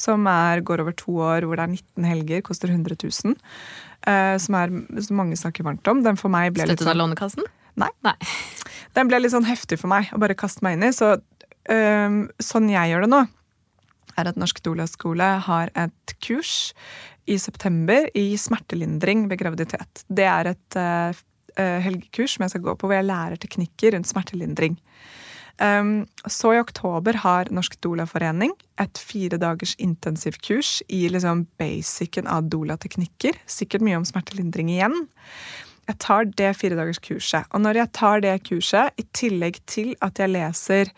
som 0.00 0.24
er, 0.30 0.62
går 0.64 0.80
over 0.80 0.94
to 0.96 1.18
år, 1.20 1.44
hvor 1.44 1.60
det 1.60 1.66
er 1.66 1.74
19 1.74 2.08
helger, 2.08 2.44
koster 2.46 2.72
100 2.72 2.96
000. 3.04 3.36
Uh, 4.02 4.34
som, 4.42 4.56
er, 4.58 4.72
som, 4.98 5.18
mange 5.20 5.38
snakker 5.38 5.66
varmt 5.66 5.86
om. 5.90 6.02
Den 6.02 6.18
for 6.18 6.32
meg 6.32 6.54
ble 6.56 6.66
Støttet 6.66 6.80
litt 6.80 6.86
sånn, 6.86 6.94
av 6.94 7.00
Lånekassen? 7.04 7.46
Nei. 7.78 7.90
nei. 8.04 8.16
Den 8.96 9.08
ble 9.08 9.22
litt 9.22 9.32
sånn 9.32 9.46
heftig 9.48 9.78
for 9.80 9.92
meg 9.92 10.10
å 10.12 10.18
bare 10.20 10.36
kaste 10.36 10.64
meg 10.66 10.76
inn 10.76 10.88
i. 10.88 10.92
Så 10.92 11.14
um, 11.16 12.18
sånn 12.42 12.68
jeg 12.72 12.92
gjør 12.92 13.06
det 13.06 13.12
nå, 13.12 13.22
er 14.20 14.28
at 14.28 14.40
Norsk 14.40 14.58
Doula-skole 14.66 15.28
har 15.46 15.72
et 15.78 16.14
kurs 16.24 16.72
i 17.30 17.38
september 17.40 18.08
i 18.18 18.32
smertelindring 18.40 19.28
ved 19.30 19.40
graviditet. 19.40 20.02
Det 20.10 20.26
er 20.28 20.50
et 20.50 20.78
uh, 20.78 21.14
helgekurs 21.56 22.36
som 22.36 22.44
jeg 22.44 22.56
skal 22.56 22.64
gå 22.66 22.74
på, 22.76 22.90
hvor 22.90 22.98
jeg 22.98 23.08
lærer 23.08 23.40
teknikker 23.40 23.94
rundt 23.96 24.10
smertelindring. 24.10 24.76
Um, 25.60 26.06
så 26.26 26.54
i 26.54 26.60
oktober 26.62 27.18
har 27.22 27.50
Norsk 27.52 27.76
Doula-forening 27.84 28.54
et 28.80 28.98
fire 28.98 29.38
dagers 29.38 29.74
intensivkurs 29.82 30.80
i 30.88 31.04
liksom 31.12 31.44
basicen 31.60 32.26
av 32.30 32.48
doula-teknikker. 32.50 33.36
Sikkert 33.46 33.84
mye 33.84 34.00
om 34.00 34.08
smertelindring 34.08 34.72
igjen. 34.72 34.96
Jeg 35.90 35.98
tar 36.02 36.28
det 36.38 36.52
fire 36.56 36.78
dagers 36.78 37.02
kurset. 37.02 37.46
Og 37.52 37.62
når 37.64 37.82
jeg 37.82 37.92
tar 37.98 38.24
det 38.24 38.34
kurset, 38.48 38.94
i 38.96 39.04
tillegg 39.14 39.60
til 39.70 39.94
at 40.00 40.18
jeg 40.22 40.32
leser 40.32 40.92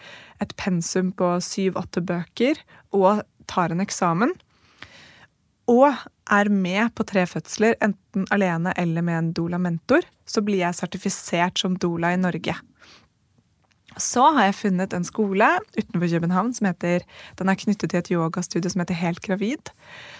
et 0.44 0.56
pensum 0.60 1.10
på 1.16 1.34
syv-åtte 1.44 2.04
bøker 2.04 2.60
og 2.94 3.24
tar 3.50 3.72
en 3.72 3.82
eksamen, 3.84 4.34
og 5.70 5.96
er 6.32 6.48
med 6.52 6.92
på 6.96 7.04
tre 7.08 7.24
fødsler, 7.28 7.76
enten 7.84 8.26
alene 8.32 8.72
eller 8.80 9.04
med 9.04 9.18
en 9.18 9.32
dola-mentor, 9.36 10.04
så 10.28 10.42
blir 10.44 10.62
jeg 10.62 10.76
sertifisert 10.76 11.60
som 11.60 11.76
dola 11.80 12.12
i 12.14 12.20
Norge. 12.20 12.56
Så 14.00 14.24
har 14.34 14.48
jeg 14.48 14.56
funnet 14.58 14.94
en 14.96 15.06
skole 15.06 15.46
utenfor 15.76 16.08
København 16.10 16.50
som 16.56 16.66
heter 16.66 17.04
Den 17.38 17.50
er 17.50 17.58
knyttet 17.58 17.92
til 17.92 18.00
et 18.00 18.10
yogastudio 18.10 18.70
som 18.72 18.82
heter 18.82 18.98
Helt 18.98 19.22
gravid. 19.22 19.70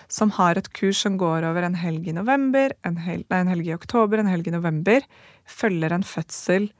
Som 0.09 0.31
har 0.37 0.59
et 0.59 0.71
kurs 0.77 1.01
som 1.03 1.19
går 1.19 1.47
over 1.49 1.67
en 1.67 1.75
helg 1.75 2.07
i 2.09 2.15
november, 2.15 2.75
en, 2.87 2.99
hel, 3.03 3.25
nei, 3.31 3.41
en 3.41 3.51
helg 3.51 3.69
i 3.69 3.75
oktober, 3.75 4.21
en 4.21 4.31
helg 4.31 4.49
i 4.49 4.55
november. 4.55 5.03
Følger 5.45 5.95
en 5.95 6.07
fødsel 6.07 6.71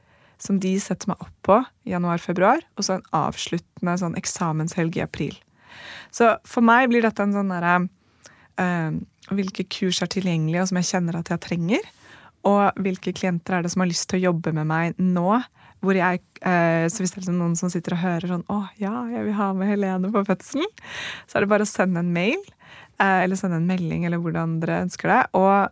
som 0.41 0.59
de 0.59 0.75
setter 0.79 1.11
meg 1.11 1.23
opp 1.23 1.35
på 1.47 1.59
i 1.87 1.95
januar-februar. 1.95 2.63
Og 2.77 2.87
så 2.87 2.97
en 2.97 3.09
avsluttende 3.15 3.97
sånn 3.99 4.15
eksamenshelg 4.19 4.99
i 4.99 5.03
april. 5.03 5.35
Så 6.15 6.35
for 6.47 6.63
meg 6.63 6.89
blir 6.91 7.03
dette 7.03 7.23
en 7.23 7.35
sånn 7.35 7.51
derre 7.51 7.75
øh, 8.61 9.03
Hvilke 9.35 9.63
kurs 9.73 10.03
er 10.05 10.09
tilgjengelige, 10.13 10.61
og 10.61 10.69
som 10.69 10.77
jeg 10.77 10.87
kjenner 10.91 11.15
at 11.17 11.31
jeg 11.33 11.41
trenger? 11.41 11.87
Og 12.45 12.77
hvilke 12.85 13.09
klienter 13.17 13.57
er 13.57 13.65
det 13.65 13.71
som 13.73 13.81
har 13.81 13.89
lyst 13.89 14.05
til 14.11 14.19
å 14.19 14.27
jobbe 14.27 14.53
med 14.53 14.67
meg 14.69 14.99
nå? 15.01 15.39
Hvor 15.85 15.97
jeg, 15.97 16.21
eh, 16.41 16.85
så 16.91 17.01
hvis 17.01 17.13
det 17.13 17.19
er 17.19 17.23
liksom 17.23 17.39
noen 17.39 17.55
som 17.59 17.71
sitter 17.73 17.95
og 17.95 18.03
hører 18.03 18.31
sånn 18.31 18.45
'Å 18.49 18.59
ja, 18.81 18.95
jeg 19.13 19.29
vil 19.29 19.37
ha 19.37 19.53
med 19.53 19.71
Helene 19.71 20.11
på 20.11 20.25
fødselen', 20.27 20.75
så 21.27 21.37
er 21.37 21.45
det 21.45 21.51
bare 21.53 21.67
å 21.67 21.69
sende 21.69 22.01
en 22.03 22.13
mail. 22.13 22.41
Eh, 22.99 23.23
eller 23.23 23.35
sende 23.35 23.57
en 23.59 23.67
melding, 23.67 24.05
eller 24.05 24.21
hvordan 24.23 24.59
dere 24.61 24.83
ønsker 24.85 25.11
det. 25.11 25.21
Og 25.35 25.69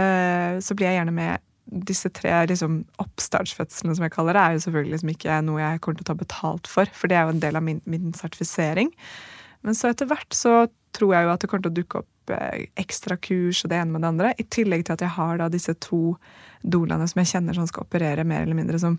eh, 0.00 0.58
så 0.58 0.74
blir 0.74 0.90
jeg 0.90 0.98
gjerne 1.00 1.14
med 1.14 1.42
disse 1.66 2.10
tre 2.14 2.32
liksom, 2.46 2.84
oppstartsfødslene, 3.02 3.96
som 3.96 4.06
jeg 4.06 4.14
kaller 4.14 4.36
det, 4.36 4.42
er 4.42 4.52
jo 4.54 4.64
selvfølgelig 4.66 4.94
liksom 4.94 5.12
ikke 5.14 5.38
noe 5.46 5.62
jeg 5.62 5.80
kommer 5.82 5.98
til 5.98 6.06
å 6.06 6.10
ta 6.12 6.18
betalt 6.18 6.70
for, 6.70 6.90
for 6.94 7.10
det 7.10 7.18
er 7.18 7.26
jo 7.26 7.34
en 7.34 7.42
del 7.42 7.58
av 7.58 7.64
min, 7.66 7.80
min 7.90 8.12
sertifisering. 8.14 8.92
Men 9.66 9.74
så 9.74 9.90
etter 9.90 10.06
hvert 10.06 10.36
så 10.36 10.68
tror 10.96 11.14
jeg 11.14 11.26
jo 11.26 11.32
at 11.32 11.42
det 11.42 11.50
kommer 11.50 11.66
til 11.66 11.74
å 11.74 11.78
dukke 11.80 12.02
opp 12.04 12.34
eh, 12.34 12.66
ekstra 12.78 13.18
kurs 13.18 13.64
og 13.64 13.72
det 13.72 13.80
ene 13.80 13.94
med 13.94 14.04
det 14.04 14.12
andre. 14.12 14.32
I 14.38 14.46
tillegg 14.46 14.86
til 14.86 14.96
at 14.96 15.02
jeg 15.04 15.14
har 15.18 15.40
da 15.40 15.50
disse 15.52 15.74
to 15.82 16.16
doulaene 16.62 17.06
som 17.10 17.22
jeg 17.22 17.32
kjenner 17.34 17.58
som 17.58 17.66
skal 17.70 17.86
operere 17.86 18.26
mer 18.26 18.46
eller 18.46 18.58
mindre 18.58 18.80
som 18.82 18.98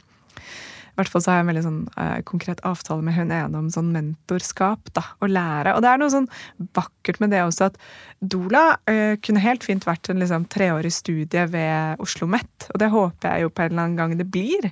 i 0.97 1.00
hvert 1.04 1.12
fall 1.13 1.21
så 1.21 1.30
har 1.30 1.36
jeg 1.38 1.43
en 1.43 1.50
veldig 1.52 1.62
sånn 1.62 1.82
eh, 2.02 2.19
konkret 2.26 2.62
avtale 2.65 3.06
med 3.06 3.13
hun 3.13 3.30
ene 3.30 3.60
om 3.60 3.67
sånn 3.69 3.91
mentorskap. 3.93 4.89
da, 4.97 5.04
Å 5.21 5.30
lære. 5.30 5.76
Og 5.78 5.84
det 5.86 5.91
er 5.91 6.02
noe 6.02 6.10
sånn 6.10 6.26
vakkert 6.73 7.19
med 7.21 7.36
det 7.36 7.43
også 7.45 7.67
at 7.67 7.78
Dola 8.17 8.63
eh, 8.89 9.13
kunne 9.21 9.43
helt 9.43 9.67
fint 9.67 9.86
vært 9.86 10.10
en 10.10 10.17
liksom, 10.23 10.47
treårig 10.50 10.95
studie 10.95 11.45
ved 11.54 12.02
Oslo 12.02 12.26
OsloMet. 12.26 12.71
Og 12.73 12.82
det 12.82 12.89
håper 12.89 13.30
jeg 13.30 13.45
jo 13.45 13.54
på 13.54 13.62
en 13.62 13.76
eller 13.76 13.84
annen 13.84 14.02
gang 14.02 14.17
det 14.17 14.26
blir. 14.34 14.71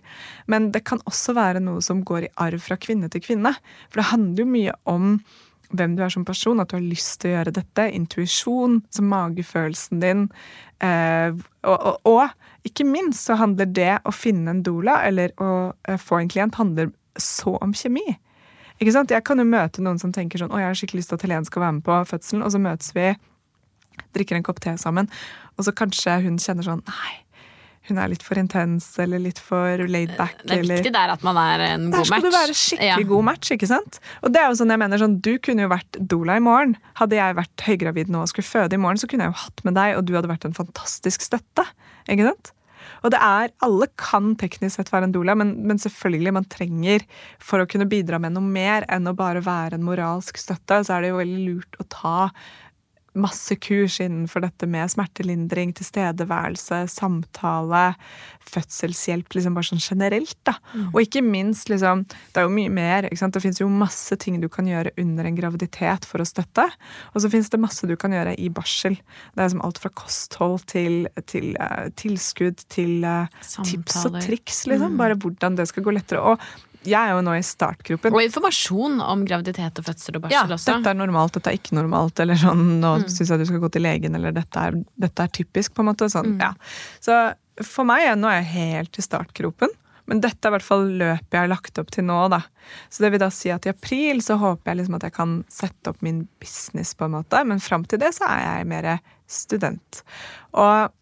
Men 0.50 0.72
det 0.74 0.82
kan 0.90 1.04
også 1.06 1.38
være 1.38 1.62
noe 1.62 1.86
som 1.86 2.02
går 2.02 2.26
i 2.26 2.34
arv 2.42 2.64
fra 2.64 2.80
kvinne 2.82 3.12
til 3.14 3.22
kvinne. 3.22 3.54
For 3.92 4.02
det 4.02 4.10
handler 4.10 4.42
jo 4.42 4.54
mye 4.56 4.78
om 4.90 5.20
hvem 5.78 5.96
du 5.98 6.04
er 6.06 6.10
som 6.14 6.26
person, 6.26 6.60
at 6.62 6.72
du 6.72 6.78
har 6.78 6.86
lyst 6.86 7.20
til 7.22 7.32
å 7.32 7.38
gjøre 7.38 7.54
dette. 7.60 7.86
Intuisjon, 7.98 8.82
magefølelsen 9.14 10.02
din. 10.02 10.26
Eh, 10.84 11.32
og, 11.64 11.78
og, 11.78 12.00
og 12.10 12.68
ikke 12.68 12.88
minst 12.88 13.28
så 13.30 13.38
handler 13.40 13.70
det 13.72 13.94
å 14.04 14.14
finne 14.16 14.52
en 14.52 14.64
doula 14.66 15.00
eller 15.08 15.32
å 15.42 15.72
eh, 15.88 16.00
få 16.02 16.20
en 16.20 16.32
klient 16.32 16.58
handler 16.60 16.92
så 17.22 17.56
om 17.64 17.74
kjemi. 17.78 18.18
Ikke 18.82 18.92
sant? 18.92 19.14
Jeg 19.14 19.24
kan 19.24 19.40
jo 19.40 19.48
møte 19.48 19.84
noen 19.84 20.00
som 20.02 20.12
tenker 20.12 20.42
sånn 20.42 20.52
'Å, 20.52 20.60
jeg 20.60 20.68
har 20.68 20.80
skikkelig 20.80 21.04
lyst 21.04 21.14
til 21.14 21.20
at 21.20 21.26
Helene 21.28 21.48
skal 21.48 21.64
være 21.64 21.78
med 21.78 21.86
på 21.88 22.00
fødselen', 22.12 22.44
og 22.44 22.52
så 22.52 22.60
møtes 22.60 22.92
vi, 22.96 23.14
drikker 24.18 24.36
en 24.36 24.44
kopp 24.44 24.60
te 24.60 24.76
sammen, 24.76 25.08
og 25.56 25.64
så 25.64 25.72
kanskje 25.72 26.18
hun 26.26 26.36
kjenner 26.42 26.68
sånn 26.68 26.84
'Nei, 26.84 27.14
hun 27.90 28.00
er 28.02 28.10
litt 28.12 28.24
for 28.26 28.40
intens 28.42 28.88
eller 29.02 29.22
litt 29.22 29.40
for 29.42 29.86
laid 29.92 30.16
back. 30.18 30.40
Det 30.44 30.58
er 30.58 30.66
viktig 30.66 30.94
der 30.96 31.14
at 31.14 31.26
man 31.26 31.38
er 31.42 31.66
en 31.68 31.88
god 31.94 32.00
match. 32.00 32.10
Der 32.10 32.20
skal 32.20 32.26
du 32.26 32.38
være 32.38 32.58
skikkelig 32.58 33.06
ja. 33.06 33.12
god 33.12 33.28
match, 33.30 33.54
ikke 33.56 33.70
sant? 33.70 34.02
Og 34.26 34.34
det 34.34 34.42
er 34.42 34.50
jo 34.50 34.60
sånn 34.62 34.74
jeg 34.74 34.82
mener 34.82 35.02
sånn, 35.02 35.20
Du 35.26 35.34
kunne 35.44 35.68
jo 35.68 35.72
vært 35.72 36.02
doula 36.02 36.40
i 36.40 36.44
morgen. 36.44 36.76
Hadde 37.00 37.20
jeg 37.20 37.38
vært 37.38 37.66
høygravid 37.68 38.12
nå 38.14 38.26
og 38.26 38.34
skulle 38.34 38.50
føde 38.50 38.78
i 38.78 38.82
morgen, 38.82 39.02
så 39.02 39.10
kunne 39.12 39.28
jeg 39.28 39.36
jo 39.36 39.42
hatt 39.46 39.66
med 39.68 39.78
deg, 39.78 39.96
og 40.00 40.06
du 40.08 40.16
hadde 40.18 40.32
vært 40.32 40.50
en 40.50 40.58
fantastisk 40.58 41.26
støtte. 41.26 41.68
Ikke 42.10 42.30
sant? 42.32 42.54
Og 43.06 43.12
det 43.14 43.20
er, 43.22 43.52
alle 43.66 43.88
kan 44.02 44.34
teknisk 44.40 44.80
sett 44.80 44.92
være 44.94 45.10
en 45.10 45.14
doula, 45.14 45.36
men, 45.38 45.54
men, 45.70 45.80
selvfølgelig 45.82 46.34
man 46.38 46.48
trenger 46.50 47.06
for 47.44 47.62
å 47.62 47.68
kunne 47.70 47.88
bidra 47.90 48.20
med 48.22 48.34
noe 48.36 48.46
mer 48.46 48.86
enn 48.92 49.10
å 49.10 49.16
bare 49.18 49.44
være 49.46 49.78
en 49.78 49.86
moralsk 49.86 50.40
støtte, 50.42 50.82
så 50.86 50.96
er 50.96 51.06
det 51.06 51.12
jo 51.12 51.20
veldig 51.22 51.44
lurt 51.46 51.80
å 51.82 51.88
ta 51.92 52.18
masse 53.16 53.56
kurs 53.62 54.00
innenfor 54.04 54.44
dette 54.46 54.68
med 54.70 54.92
smertelindring, 54.92 55.74
tilstedeværelse, 55.78 56.82
samtale, 56.92 57.84
fødselshjelp, 58.46 59.36
liksom 59.36 59.56
bare 59.58 59.70
sånn 59.70 59.84
generelt. 59.84 60.38
da. 60.48 60.58
Mm. 60.74 60.90
Og 60.92 61.00
ikke 61.04 61.24
minst, 61.26 61.72
liksom, 61.72 62.06
det 62.06 62.42
er 62.42 62.48
jo 62.48 62.54
mye 62.56 62.74
mer. 62.74 63.10
ikke 63.10 63.22
sant? 63.24 63.36
Det 63.36 63.44
fins 63.44 63.62
jo 63.62 63.70
masse 63.72 64.18
ting 64.22 64.40
du 64.42 64.50
kan 64.52 64.68
gjøre 64.70 64.94
under 65.02 65.30
en 65.30 65.40
graviditet 65.40 66.08
for 66.10 66.24
å 66.24 66.28
støtte. 66.28 66.68
Og 67.14 67.24
så 67.24 67.32
fins 67.32 67.50
det 67.50 67.62
masse 67.64 67.88
du 67.88 67.96
kan 68.00 68.14
gjøre 68.16 68.36
i 68.42 68.52
barsel. 68.54 69.00
Det 69.36 69.46
er 69.46 69.52
som 69.56 69.64
alt 69.66 69.82
fra 69.82 69.92
kosthold 69.96 70.68
til, 70.72 71.10
til 71.32 71.54
uh, 71.60 71.88
tilskudd 71.98 72.66
til 72.74 73.06
uh, 73.08 73.32
tips 73.42 74.04
og 74.06 74.22
triks, 74.22 74.66
liksom. 74.70 74.96
Mm. 74.96 75.02
Bare 75.02 75.20
hvordan 75.20 75.60
det 75.60 75.70
skal 75.72 75.86
gå 75.86 75.96
lettere. 75.96 76.22
Og 76.22 76.40
jeg 76.90 77.00
er 77.00 77.16
jo 77.16 77.24
nå 77.26 77.36
i 77.38 77.44
startgruppen. 77.46 78.16
Og 78.16 78.26
informasjon 78.26 79.00
om 79.04 79.24
graviditet 79.28 79.82
og 79.82 79.88
fødsel 79.88 80.20
og 80.20 80.26
barsel 80.26 80.38
ja, 80.38 80.44
også. 80.58 80.74
Dette 80.74 80.94
er 80.94 81.00
normalt, 81.00 81.38
dette 81.38 81.54
er 81.54 81.60
ikke 81.60 81.78
normalt, 81.78 82.20
eller 82.24 82.40
sånn 82.40 82.66
nå 82.82 82.92
mm. 83.02 83.08
syns 83.14 83.34
jeg 83.34 83.42
du 83.42 83.48
skal 83.50 83.64
gå 83.64 83.72
til 83.76 83.86
legen, 83.86 84.18
eller 84.20 84.36
dette 84.36 84.68
er, 84.70 84.78
dette 85.08 85.26
er 85.26 85.34
typisk, 85.40 85.76
på 85.76 85.84
en 85.84 85.92
måte. 85.92 86.10
Sånn, 86.12 86.36
mm. 86.36 86.46
ja. 86.46 86.54
Så 87.04 87.18
for 87.64 87.88
meg 87.88 88.08
nå 88.20 88.30
er 88.32 88.42
jeg 88.42 88.54
helt 88.54 89.00
i 89.02 89.06
startgropen. 89.06 89.74
Men 90.06 90.22
dette 90.22 90.46
er 90.46 90.52
i 90.52 90.54
hvert 90.54 90.66
fall 90.66 90.84
løpet 91.00 91.34
jeg 91.34 91.42
har 91.42 91.50
lagt 91.50 91.80
opp 91.82 91.90
til 91.94 92.06
nå. 92.06 92.18
da. 92.30 92.44
Så 92.94 93.02
det 93.04 93.10
vil 93.14 93.24
da 93.24 93.32
si 93.34 93.50
at 93.54 93.66
i 93.66 93.72
april 93.74 94.22
så 94.22 94.38
håper 94.42 94.72
jeg 94.72 94.82
liksom 94.82 95.00
at 95.00 95.08
jeg 95.08 95.16
kan 95.16 95.40
sette 95.50 95.92
opp 95.92 96.04
min 96.06 96.28
business, 96.42 96.94
på 96.94 97.08
en 97.08 97.16
måte. 97.18 97.42
Men 97.48 97.64
fram 97.64 97.88
til 97.90 98.02
det 98.04 98.14
så 98.18 98.30
er 98.30 98.44
jeg 98.46 98.70
mer 98.70 98.92
student. 99.26 100.04
Og 100.54 100.94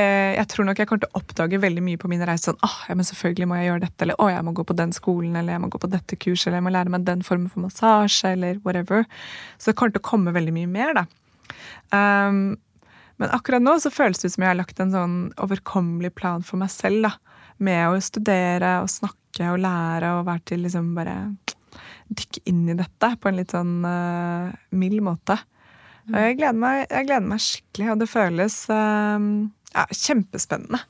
jeg 0.00 0.46
tror 0.50 0.66
nok 0.66 0.80
jeg 0.80 0.88
kommer 0.90 1.04
til 1.04 1.12
å 1.12 1.20
oppdage 1.20 1.60
veldig 1.62 1.82
mye 1.86 1.98
på 2.02 2.08
min 2.10 2.22
reise 2.26 2.48
sånn 2.48 2.58
åh, 2.66 2.78
ja, 2.88 2.96
men 2.98 3.06
selvfølgelig 3.06 3.46
må 3.46 3.58
jeg 3.60 3.68
gjøre 3.68 3.82
dette, 3.84 4.06
eller 4.06 4.18
å, 4.18 4.26
jeg 4.32 4.46
må 4.46 4.54
gå 4.58 4.64
på 4.66 4.76
den 4.78 4.94
skolen, 4.96 5.36
eller 5.38 5.54
jeg 5.54 5.62
må 5.62 5.70
gå 5.70 5.80
på 5.82 5.90
dette 5.92 6.18
kurset, 6.18 6.48
eller 6.48 6.58
jeg 6.58 6.66
må 6.66 6.72
lære 6.74 6.94
meg 6.94 7.06
den 7.06 7.22
formen 7.26 7.52
for 7.52 7.62
massasje, 7.62 8.32
eller 8.34 8.58
whatever. 8.66 9.06
Så 9.58 9.70
det 9.70 9.76
kommer 9.78 9.94
til 9.94 10.02
å 10.02 10.08
komme 10.10 10.34
veldig 10.34 10.56
mye 10.56 10.72
mer, 10.72 10.98
da. 10.98 11.06
Um, 11.94 12.56
men 13.22 13.30
akkurat 13.30 13.62
nå 13.62 13.76
så 13.78 13.92
føles 13.94 14.18
det 14.18 14.32
ut 14.32 14.34
som 14.34 14.44
jeg 14.44 14.50
har 14.50 14.58
lagt 14.58 14.80
en 14.82 14.94
sånn 14.94 15.18
overkommelig 15.42 16.10
plan 16.18 16.42
for 16.46 16.58
meg 16.60 16.72
selv, 16.74 17.06
da. 17.06 17.40
Med 17.62 17.86
å 17.86 18.02
studere 18.02 18.80
og 18.82 18.90
snakke 18.90 19.52
og 19.52 19.60
lære 19.62 20.16
og 20.18 20.26
være 20.26 20.42
til 20.50 20.64
liksom 20.66 20.90
bare 20.96 21.18
dykke 22.14 22.42
inn 22.50 22.64
i 22.70 22.76
dette 22.78 23.14
på 23.20 23.30
en 23.30 23.38
litt 23.38 23.54
sånn 23.54 23.76
uh, 23.86 24.50
mild 24.74 25.04
måte. 25.06 25.38
Og 26.10 26.16
jeg 26.18 26.40
gleder, 26.40 26.58
meg, 26.60 26.80
jeg 26.90 27.06
gleder 27.06 27.28
meg 27.30 27.40
skikkelig, 27.40 27.92
og 27.94 28.00
det 28.02 28.08
føles 28.10 28.56
um, 28.68 29.28
ja, 29.74 29.84
kjempespennende 29.90 30.80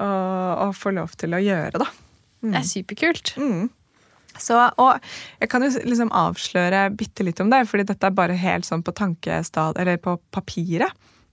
å, 0.00 0.08
å, 0.66 0.68
få 0.76 0.94
lov 0.96 1.14
til 1.20 1.36
å 1.36 1.42
gjøre, 1.42 1.80
da. 1.82 1.88
Mm. 2.44 2.50
Det 2.50 2.60
er 2.60 2.68
superkult. 2.68 3.34
Mm. 3.40 3.68
Så, 4.34 4.56
og 4.82 5.04
jeg 5.38 5.50
kan 5.52 5.62
jo 5.62 5.70
liksom 5.86 6.10
avsløre 6.14 6.88
bitte 6.98 7.26
litt 7.26 7.40
om 7.44 7.52
det, 7.52 7.62
fordi 7.70 7.86
dette 7.92 8.08
er 8.08 8.16
bare 8.16 8.38
helt 8.38 8.66
sånn 8.66 8.82
på 8.84 8.94
tankestad, 8.96 9.78
eller 9.80 10.00
på 10.02 10.16
papiret. 10.34 10.90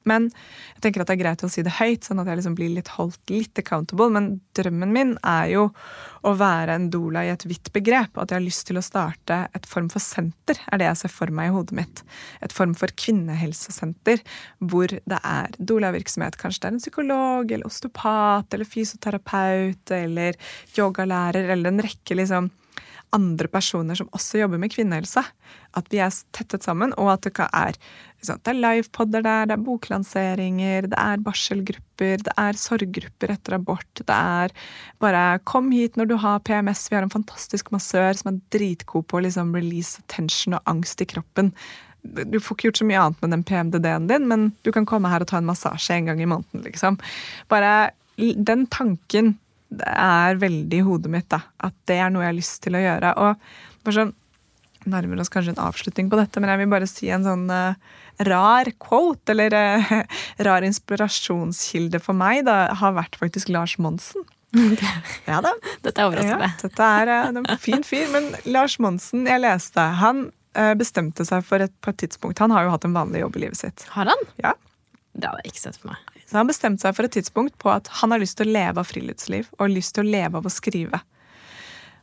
Men 0.09 0.29
jeg 0.31 0.83
tenker 0.85 1.03
at 1.03 1.11
det 1.11 1.15
er 1.17 1.21
greit 1.21 1.43
å 1.45 1.49
si 1.51 1.63
det 1.65 1.75
høyt, 1.77 2.07
sånn 2.07 2.21
at 2.21 2.29
jeg 2.29 2.39
liksom 2.39 2.55
blir 2.57 2.71
litt 2.73 2.91
holdt 2.95 3.33
litt 3.33 3.59
accountable. 3.61 4.09
Men 4.13 4.29
drømmen 4.57 4.93
min 4.95 5.15
er 5.27 5.49
jo 5.53 5.65
å 6.25 6.33
være 6.37 6.77
en 6.77 6.87
doula 6.93 7.23
i 7.25 7.31
et 7.33 7.45
vidt 7.49 7.71
begrep. 7.75 8.17
At 8.17 8.33
jeg 8.33 8.39
har 8.39 8.45
lyst 8.45 8.67
til 8.69 8.79
å 8.81 8.85
starte 8.85 9.43
et 9.57 9.67
form 9.69 9.89
for 9.93 10.03
senter, 10.03 10.59
er 10.71 10.81
det 10.81 10.89
jeg 10.89 11.01
ser 11.03 11.13
for 11.13 11.33
meg 11.33 11.51
i 11.51 11.55
hodet 11.55 11.77
mitt. 11.77 12.03
Et 12.45 12.55
form 12.55 12.73
for 12.77 12.93
kvinnehelsesenter 13.03 14.23
hvor 14.71 14.91
det 14.91 15.21
er 15.21 15.59
doulavirksomhet. 15.59 16.39
Kanskje 16.41 16.63
det 16.63 16.71
er 16.71 16.75
en 16.75 16.83
psykolog 16.85 17.51
eller 17.51 17.69
osteopat 17.69 18.57
eller 18.57 18.69
fysioterapeut 18.69 19.95
eller 19.97 20.39
yogalærer 20.77 21.53
eller 21.53 21.73
en 21.73 21.85
rekke 21.85 22.17
liksom 22.17 22.49
andre 23.15 23.49
personer 23.51 23.97
som 23.97 24.09
også 24.15 24.41
jobber 24.41 24.59
med 24.61 24.71
kvinnehelse. 24.73 25.23
At 25.77 25.89
vi 25.91 25.99
er 26.03 26.13
tettet 26.35 26.65
sammen, 26.65 26.93
og 26.99 27.11
at 27.13 27.27
det 27.27 27.33
er, 27.47 27.77
er 28.37 28.57
livepodder 28.57 29.23
der, 29.25 29.49
det 29.49 29.55
er 29.55 29.65
boklanseringer, 29.65 30.87
det 30.91 30.97
er 30.99 31.23
barselgrupper, 31.23 32.23
det 32.25 32.35
er 32.37 32.59
sorggrupper 32.59 33.35
etter 33.35 33.57
abort. 33.57 33.87
Det 33.99 34.07
er 34.07 34.51
bare 34.99 35.39
'kom 35.39 35.71
hit 35.71 35.97
når 35.97 36.07
du 36.07 36.17
har 36.17 36.39
PMS'. 36.39 36.89
Vi 36.89 36.95
har 36.95 37.03
en 37.03 37.17
fantastisk 37.17 37.71
massør 37.71 38.13
som 38.15 38.33
er 38.33 38.41
dritgod 38.51 39.07
på 39.07 39.17
å 39.17 39.23
liksom 39.23 39.55
release 39.55 40.01
tension 40.07 40.53
og 40.53 40.61
angst 40.65 41.01
i 41.01 41.05
kroppen. 41.05 41.53
Du 42.03 42.39
får 42.39 42.55
ikke 42.55 42.67
gjort 42.69 42.77
så 42.81 42.85
mye 42.85 43.01
annet 43.01 43.21
med 43.21 43.31
den 43.31 43.43
PMDD-en 43.43 44.07
din, 44.07 44.27
men 44.27 44.51
du 44.63 44.71
kan 44.71 44.85
komme 44.85 45.09
her 45.09 45.21
og 45.21 45.27
ta 45.27 45.37
en 45.37 45.45
massasje 45.45 45.93
en 45.93 46.05
gang 46.05 46.21
i 46.21 46.25
måneden. 46.25 46.63
liksom. 46.63 46.97
Bare 47.47 47.91
den 48.17 48.67
tanken 48.67 49.37
det 49.71 49.87
er 49.87 50.39
veldig 50.41 50.79
i 50.81 50.83
hodet 50.85 51.11
mitt 51.13 51.29
da, 51.31 51.39
at 51.63 51.75
det 51.87 51.97
er 52.03 52.11
noe 52.11 52.25
jeg 52.25 52.33
har 52.33 52.37
lyst 52.37 52.59
til 52.65 52.75
å 52.75 52.81
gjøre. 52.81 53.13
Og 53.23 53.85
bare 53.85 53.95
sånn, 53.95 54.11
nærmer 54.91 55.21
oss 55.21 55.31
kanskje 55.31 55.53
en 55.55 55.63
avslutning 55.63 56.09
på 56.11 56.19
dette, 56.19 56.41
men 56.41 56.51
jeg 56.51 56.61
vil 56.63 56.71
bare 56.73 56.89
si 56.89 57.11
en 57.13 57.25
sånn 57.25 57.45
uh, 57.53 57.77
rar 58.27 58.71
quote, 58.81 59.31
eller 59.33 59.55
uh, 59.55 59.93
rar 60.47 60.65
inspirasjonskilde 60.67 62.01
for 62.03 62.17
meg, 62.17 62.43
da, 62.49 62.73
har 62.81 62.97
vært 62.97 63.17
faktisk 63.21 63.53
Lars 63.53 63.77
Monsen. 63.81 64.27
Ja 65.29 65.37
da. 65.39 65.53
Dette 65.79 66.01
er 66.01 66.09
overraskende. 66.09 66.49
Ja, 66.49 66.59
dette 66.59 66.87
er 66.99 67.11
uh, 67.31 67.39
en 67.39 67.61
fin 67.61 67.85
fyr, 67.87 68.09
men 68.11 68.33
Lars 68.51 68.75
Monsen, 68.83 69.23
jeg 69.29 69.43
leste, 69.45 69.87
han 70.01 70.29
bestemte 70.75 71.23
seg 71.23 71.45
for 71.47 71.63
et, 71.63 71.71
på 71.79 71.93
et 71.93 72.01
tidspunkt 72.01 72.41
Han 72.43 72.51
har 72.51 72.65
jo 72.65 72.73
hatt 72.73 72.83
en 72.83 72.91
vanlig 72.91 73.21
jobb 73.21 73.37
i 73.39 73.43
livet 73.45 73.61
sitt. 73.61 73.85
Har 73.93 74.09
han? 74.11 74.25
Ja. 74.43 74.51
Det 75.15 75.29
hadde 75.29 75.45
jeg 75.45 75.53
ikke 75.53 75.61
sett 75.61 75.79
for 75.79 75.93
meg. 75.93 76.10
Så 76.31 76.39
han 76.39 76.47
bestemte 76.47 76.85
seg 76.85 76.95
for 76.95 77.03
et 77.03 77.11
tidspunkt 77.11 77.57
på 77.59 77.67
at 77.73 77.89
han 77.99 78.13
har 78.13 78.21
lyst 78.21 78.37
til 78.39 78.47
å 78.47 78.55
leve 78.55 78.79
av 78.79 78.87
friluftsliv 78.87 79.49
og 79.57 79.73
lyst 79.73 79.97
til 79.97 80.05
å 80.05 80.11
leve 80.13 80.39
av 80.39 80.45
å 80.47 80.51
skrive. 80.53 81.01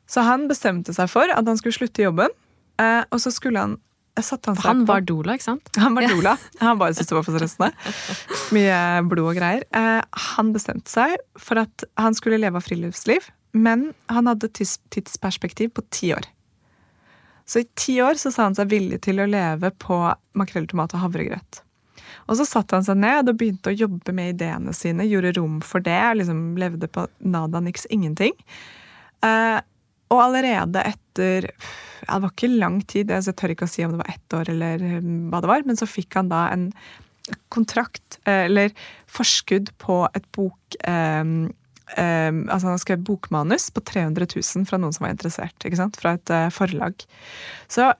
Så 0.08 0.20
han 0.24 0.44
bestemte 0.50 0.92
seg 0.92 1.08
for 1.08 1.32
at 1.32 1.48
han 1.48 1.56
skulle 1.56 1.76
slutte 1.78 2.04
jobben, 2.04 2.32
eh, 2.80 3.04
og 3.08 3.22
så 3.24 3.32
skulle 3.32 3.64
han 3.64 3.78
han, 4.18 4.56
han 4.64 4.80
var 4.82 5.04
doula, 5.06 5.36
ikke 5.38 5.44
sant? 5.44 5.68
Han 5.78 5.94
var 5.94 6.08
doula. 6.10 6.32
Han 6.58 6.78
bare 6.80 6.90
syntes 6.96 7.12
det 7.12 7.14
var 7.14 7.22
for 7.22 7.38
stressende. 7.38 7.68
Mye 8.56 8.78
blod 9.06 9.28
og 9.30 9.38
greier. 9.38 9.62
Eh, 9.70 10.00
han 10.32 10.50
bestemte 10.50 10.90
seg 10.90 11.14
for 11.38 11.60
at 11.62 11.84
han 12.02 12.16
skulle 12.18 12.40
leve 12.42 12.58
av 12.58 12.66
friluftsliv, 12.66 13.28
men 13.54 13.92
han 14.10 14.26
hadde 14.26 14.50
tidsperspektiv 14.58 15.70
på 15.76 15.86
ti 15.94 16.10
år. 16.16 16.26
Så 17.46 17.62
i 17.62 17.68
ti 17.78 18.00
år 18.02 18.18
så 18.18 18.34
sa 18.34 18.48
han 18.48 18.58
seg 18.58 18.74
villig 18.74 18.98
til 19.06 19.22
å 19.22 19.30
leve 19.30 19.70
på 19.78 20.00
makrell, 20.34 20.66
tomat 20.66 20.98
og 20.98 21.06
havregrøt. 21.06 21.62
Og 22.26 22.38
så 22.38 22.46
satte 22.48 22.78
han 22.78 22.86
seg 22.86 23.00
ned 23.00 23.30
og 23.30 23.38
begynte 23.40 23.72
å 23.72 23.78
jobbe 23.78 24.14
med 24.16 24.34
ideene 24.34 24.74
sine, 24.76 25.06
gjorde 25.08 25.34
rom 25.38 25.58
for 25.64 25.84
det, 25.84 26.00
liksom 26.20 26.56
levde 26.60 26.90
på 26.92 27.06
nada, 27.24 27.62
niks, 27.64 27.88
ingenting. 27.94 28.36
Eh, 29.26 29.58
og 30.08 30.22
allerede 30.22 30.84
etter 30.88 31.50
ja, 31.50 32.14
Det 32.14 32.22
var 32.22 32.30
ikke 32.32 32.52
lang 32.54 32.78
tid, 32.88 33.10
jeg 33.10 33.34
tør 33.36 33.52
ikke 33.52 33.66
å 33.66 33.70
si 33.70 33.84
om 33.84 33.92
det 33.92 34.00
var 34.00 34.12
ett 34.12 34.34
år 34.36 34.50
eller 34.54 34.84
hm, 35.02 35.28
hva 35.32 35.42
det 35.42 35.50
var, 35.50 35.64
men 35.68 35.78
så 35.78 35.88
fikk 35.90 36.16
han 36.16 36.30
da 36.30 36.46
en 36.54 36.68
kontrakt, 37.52 38.20
eh, 38.24 38.46
eller 38.46 38.72
forskudd 39.10 39.72
på 39.82 40.00
et 40.16 40.28
bok 40.36 40.78
eh, 40.80 41.24
eh, 41.96 42.30
altså 42.30 42.68
Han 42.68 42.76
har 42.76 42.82
skrevet 42.84 43.06
bokmanus 43.08 43.68
på 43.74 43.82
300 43.84 44.30
000 44.36 44.68
fra 44.68 44.80
noen 44.80 44.94
som 44.96 45.06
var 45.06 45.16
interessert. 45.16 45.56
ikke 45.64 45.80
sant? 45.80 45.98
Fra 46.00 46.14
et 46.16 46.32
eh, 46.34 46.48
forlag. 46.54 47.04
Så 47.68 47.90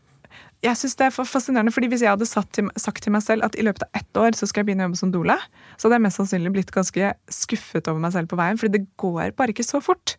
jeg 0.58 0.74
synes 0.74 0.96
det 0.98 1.06
er 1.06 1.14
fascinerende, 1.14 1.72
fordi 1.72 1.86
Hvis 1.86 2.02
jeg 2.02 2.10
hadde 2.10 2.26
til, 2.26 2.70
sagt 2.76 3.02
til 3.02 3.12
meg 3.12 3.22
selv 3.22 3.44
at 3.44 3.54
i 3.54 3.62
løpet 3.62 3.82
av 3.86 4.00
ett 4.00 4.16
år 4.16 4.34
så 4.34 4.46
skal 4.46 4.60
jeg 4.60 4.66
begynne 4.66 4.86
å 4.86 4.88
jobbe 4.88 4.98
som 4.98 5.12
doula, 5.14 5.36
så 5.76 5.86
hadde 5.86 5.98
jeg 6.00 6.06
mest 6.08 6.18
sannsynlig 6.18 6.52
blitt 6.52 6.72
ganske 6.74 7.12
skuffet 7.30 7.88
over 7.88 8.02
meg 8.02 8.12
selv 8.12 8.28
på 8.28 8.38
veien, 8.40 8.58
fordi 8.58 8.78
det 8.78 8.88
går 8.98 9.36
bare 9.38 9.54
ikke 9.54 9.66
så 9.66 9.80
fort. 9.80 10.16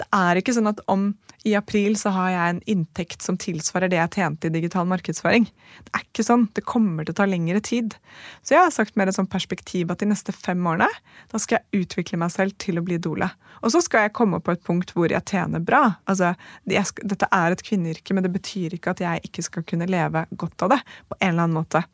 Det 0.00 0.08
er 0.12 0.40
ikke 0.40 0.56
sånn 0.56 0.72
at 0.72 0.82
om 0.90 1.12
i 1.46 1.54
april 1.54 1.94
så 1.98 2.10
har 2.10 2.30
jeg 2.32 2.52
en 2.52 2.60
inntekt 2.72 3.22
som 3.22 3.36
tilsvarer 3.38 3.90
det 3.90 4.00
jeg 4.00 4.14
tjente 4.16 4.48
i 4.48 4.54
digital 4.54 4.88
markedsføring. 4.90 5.46
Det 5.86 5.92
er 5.94 6.02
ikke 6.02 6.24
sånn. 6.26 6.48
Det 6.56 6.64
kommer 6.66 7.06
til 7.06 7.14
å 7.14 7.18
ta 7.20 7.26
lengre 7.28 7.60
tid. 7.62 7.94
Så 8.42 8.56
jeg 8.56 8.64
har 8.64 8.74
sagt 8.74 8.98
mer 8.98 9.06
et 9.06 9.16
sånt 9.16 9.30
perspektiv 9.30 9.92
at 9.92 10.02
de 10.02 10.08
neste 10.10 10.34
fem 10.34 10.58
årene 10.66 10.88
da 11.30 11.40
skal 11.42 11.60
jeg 11.60 11.84
utvikle 11.84 12.18
meg 12.18 12.34
selv 12.34 12.56
til 12.62 12.80
å 12.80 12.84
bli 12.86 12.98
doula. 12.98 13.30
Og 13.62 13.70
så 13.72 13.80
skal 13.84 14.06
jeg 14.06 14.16
komme 14.18 14.40
på 14.42 14.56
et 14.56 14.64
punkt 14.66 14.90
hvor 14.96 15.12
jeg 15.12 15.22
tjener 15.30 15.62
bra. 15.62 15.84
Altså, 16.10 16.32
jeg, 16.66 16.90
dette 17.06 17.30
er 17.30 17.54
et 17.54 17.64
kvinneyrke, 17.66 18.16
men 18.16 18.26
det 18.26 18.34
betyr 18.34 18.74
ikke 18.76 18.96
at 18.96 19.04
jeg 19.04 19.22
ikke 19.30 19.46
skal 19.46 19.64
kunne 19.70 19.75
leve 19.84 20.24
godt 20.30 20.64
av 20.64 20.72
det 20.72 20.80
på 21.10 21.18
en 21.20 21.28
eller 21.28 21.44
annen 21.44 21.58
måte. 21.60 21.84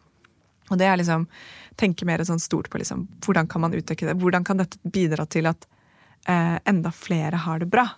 Og 0.70 0.78
det 0.78 0.86
er 0.86 1.00
liksom 1.00 1.26
tenke 1.80 2.06
mer 2.06 2.22
sånn 2.24 2.40
stort 2.40 2.70
på 2.70 2.78
liksom, 2.78 3.08
hvordan 3.26 3.48
kan 3.50 3.64
man 3.64 3.74
utdekke 3.74 4.06
det. 4.06 4.14
Hvordan 4.22 4.46
kan 4.46 4.62
dette 4.62 4.78
bidra 4.86 5.26
til 5.26 5.50
at 5.50 5.66
eh, 6.28 6.58
enda 6.64 6.92
flere 6.92 7.36
har 7.36 7.58
det 7.58 7.66
bra. 7.66 7.88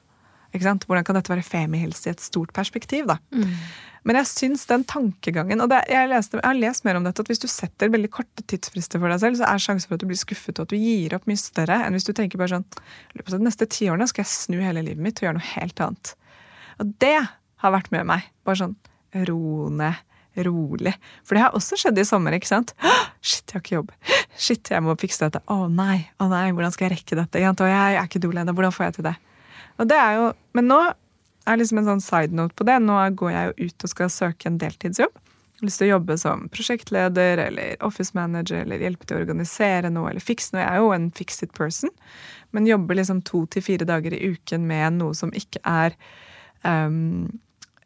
Hvordan 0.55 1.03
kan 1.05 1.17
dette 1.19 1.33
være 1.33 1.43
femihelse 1.43 2.07
i 2.09 2.13
et 2.13 2.23
stort 2.23 2.53
perspektiv? 2.55 3.09
da? 3.11 3.19
Mm. 3.35 3.57
Men 4.05 4.19
jeg 4.21 4.29
syns 4.29 4.67
den 4.69 4.85
tankegangen 4.85 5.61
Og 5.65 5.71
det, 5.73 5.81
jeg, 5.89 6.09
leste, 6.13 6.37
jeg, 6.37 6.47
har 6.47 6.59
lest 6.59 6.85
mer 6.85 6.99
om 6.99 7.07
dette, 7.07 7.25
at 7.25 7.31
hvis 7.31 7.43
du 7.43 7.49
setter 7.51 7.91
veldig 7.91 8.11
korte 8.13 8.45
tidsfrister 8.47 9.03
for 9.03 9.11
deg 9.11 9.23
selv, 9.23 9.41
så 9.41 9.49
er 9.49 9.65
sjansen 9.65 9.89
for 9.89 9.97
at 9.97 10.05
du 10.05 10.11
blir 10.11 10.21
skuffet 10.21 10.61
og 10.61 10.69
at 10.69 10.75
du 10.75 10.79
gir 10.79 11.17
opp 11.17 11.27
mye 11.27 11.41
større 11.41 11.81
enn 11.83 11.97
hvis 11.97 12.07
du 12.07 12.13
tenker 12.15 12.39
bare 12.39 12.61
sånn 12.61 12.67
de 13.35 13.41
neste 13.43 13.67
ti 13.67 13.89
årene 13.91 14.07
skal 14.11 14.23
jeg 14.23 14.35
snu 14.35 14.61
hele 14.61 14.85
livet 14.85 15.03
mitt 15.03 15.19
og 15.19 15.27
gjøre 15.27 15.39
noe 15.41 15.53
helt 15.57 15.83
annet. 15.83 16.15
Og 16.79 16.93
det 17.03 17.17
har 17.65 17.75
vært 17.75 17.91
med 17.95 18.07
meg. 18.13 18.29
Bare 18.47 18.61
sånn 18.61 18.77
ro 19.29 19.69
ned 19.73 20.03
rolig. 20.43 20.95
For 21.23 21.37
det 21.37 21.45
har 21.45 21.55
også 21.55 21.79
skjedd 21.79 21.99
i 22.01 22.07
sommer. 22.07 22.35
ikke 22.35 22.51
sant? 22.51 22.75
Shit, 23.23 23.45
jeg 23.47 23.55
har 23.55 23.63
ikke 23.63 23.77
jobb. 23.77 23.93
Shit, 24.35 24.71
jeg 24.73 24.83
må 24.83 24.97
fikse 24.99 25.29
dette. 25.29 25.43
Å 25.47 25.69
nei, 25.71 26.01
å 26.19 26.29
nei, 26.31 26.49
hvordan 26.51 26.75
skal 26.75 26.89
jeg 26.89 26.99
rekke 26.99 27.19
dette? 27.21 27.43
Jeg 27.43 27.55
er 27.55 28.03
ikke 28.03 28.23
dol 28.25 28.41
ennå. 28.43 28.55
Hvordan 28.57 28.75
får 28.75 28.89
jeg 28.89 28.97
til 28.99 29.09
det? 29.11 29.15
Og 29.79 29.91
det 29.91 29.99
er 29.99 30.19
jo, 30.19 30.31
Men 30.59 30.71
nå 30.71 30.81
er 31.45 31.61
liksom 31.61 31.81
en 31.81 31.93
sånn 31.93 32.03
side 32.03 32.37
note 32.37 32.57
på 32.59 32.67
det. 32.67 32.81
Nå 32.83 32.99
går 33.19 33.31
jeg 33.35 33.51
jo 33.51 33.69
ut 33.69 33.87
og 33.87 33.93
skal 33.93 34.11
søke 34.13 34.51
en 34.51 34.59
deltidsjobb. 34.59 35.21
Jeg 35.55 35.63
har 35.63 35.69
lyst 35.69 35.81
til 35.81 35.87
å 35.87 35.95
jobbe 35.95 36.17
som 36.19 36.49
prosjektleder 36.51 37.41
eller 37.45 37.85
office 37.87 38.17
manager 38.17 38.65
eller 38.65 38.83
hjelpe 38.83 39.07
til 39.07 39.17
å 39.17 39.21
organisere 39.23 39.91
noe 39.93 40.11
eller 40.11 40.25
fikse 40.25 40.51
noe. 40.51 40.65
Jeg 40.65 40.73
er 40.73 40.83
jo 40.83 40.91
en 40.97 41.07
fix 41.15 41.45
it 41.47 41.55
person, 41.55 41.93
men 42.51 42.67
jobber 42.67 42.99
liksom 42.99 43.23
to 43.29 43.45
til 43.55 43.63
fire 43.63 43.87
dager 43.87 44.17
i 44.17 44.33
uken 44.35 44.67
med 44.67 44.99
noe 44.99 45.15
som 45.15 45.31
ikke 45.37 45.63
er 45.63 45.95
um, 46.67 47.31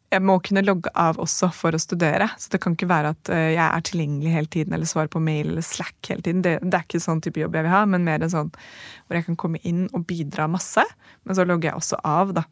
jeg 0.09 0.25
må 0.25 0.39
kunne 0.41 0.63
logge 0.65 0.89
av 0.97 1.19
også 1.21 1.51
for 1.53 1.75
å 1.75 1.81
studere. 1.81 2.27
Så 2.41 2.49
det 2.53 2.59
kan 2.63 2.73
ikke 2.73 2.89
være 2.89 3.11
at 3.13 3.29
eh, 3.33 3.51
jeg 3.53 3.65
er 3.65 3.83
tilgjengelig 3.85 4.33
hele 4.33 4.51
tiden 4.55 4.75
eller 4.75 4.89
svarer 4.89 5.11
på 5.13 5.21
mail 5.21 5.51
eller 5.51 5.65
Slack 5.65 6.09
hele 6.09 6.25
tiden. 6.25 6.41
Det, 6.45 6.55
det, 6.63 6.73
er 6.73 6.85
ikke 6.87 7.01
sånn 7.03 7.21
type 7.25 7.41
jobb 7.41 7.57
jeg 7.57 7.67
vil 7.67 7.73
ha, 7.75 7.83
men 7.89 8.07
mer 8.07 8.25
en 8.25 8.33
sånn 8.33 8.49
hvor 8.53 9.19
jeg 9.19 9.27
kan 9.27 9.37
komme 9.39 9.61
inn 9.69 9.85
og 9.93 10.07
bidra 10.09 10.47
masse. 10.49 10.85
Men 11.27 11.37
så 11.37 11.45
logger 11.45 11.71
jeg 11.71 11.81
også 11.81 12.01
av, 12.07 12.33
da. 12.39 12.45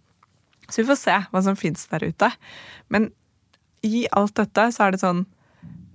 Så 0.67 0.83
vi 0.83 0.89
får 0.91 0.99
se 1.01 1.17
hva 1.31 1.43
som 1.45 1.57
fins 1.57 1.87
der 1.89 2.05
ute. 2.05 2.29
Men 2.93 3.09
i 3.85 4.05
alt 4.17 4.35
dette 4.37 4.69
så 4.75 4.87
er 4.87 4.93
det 4.93 5.01
sånn 5.03 5.25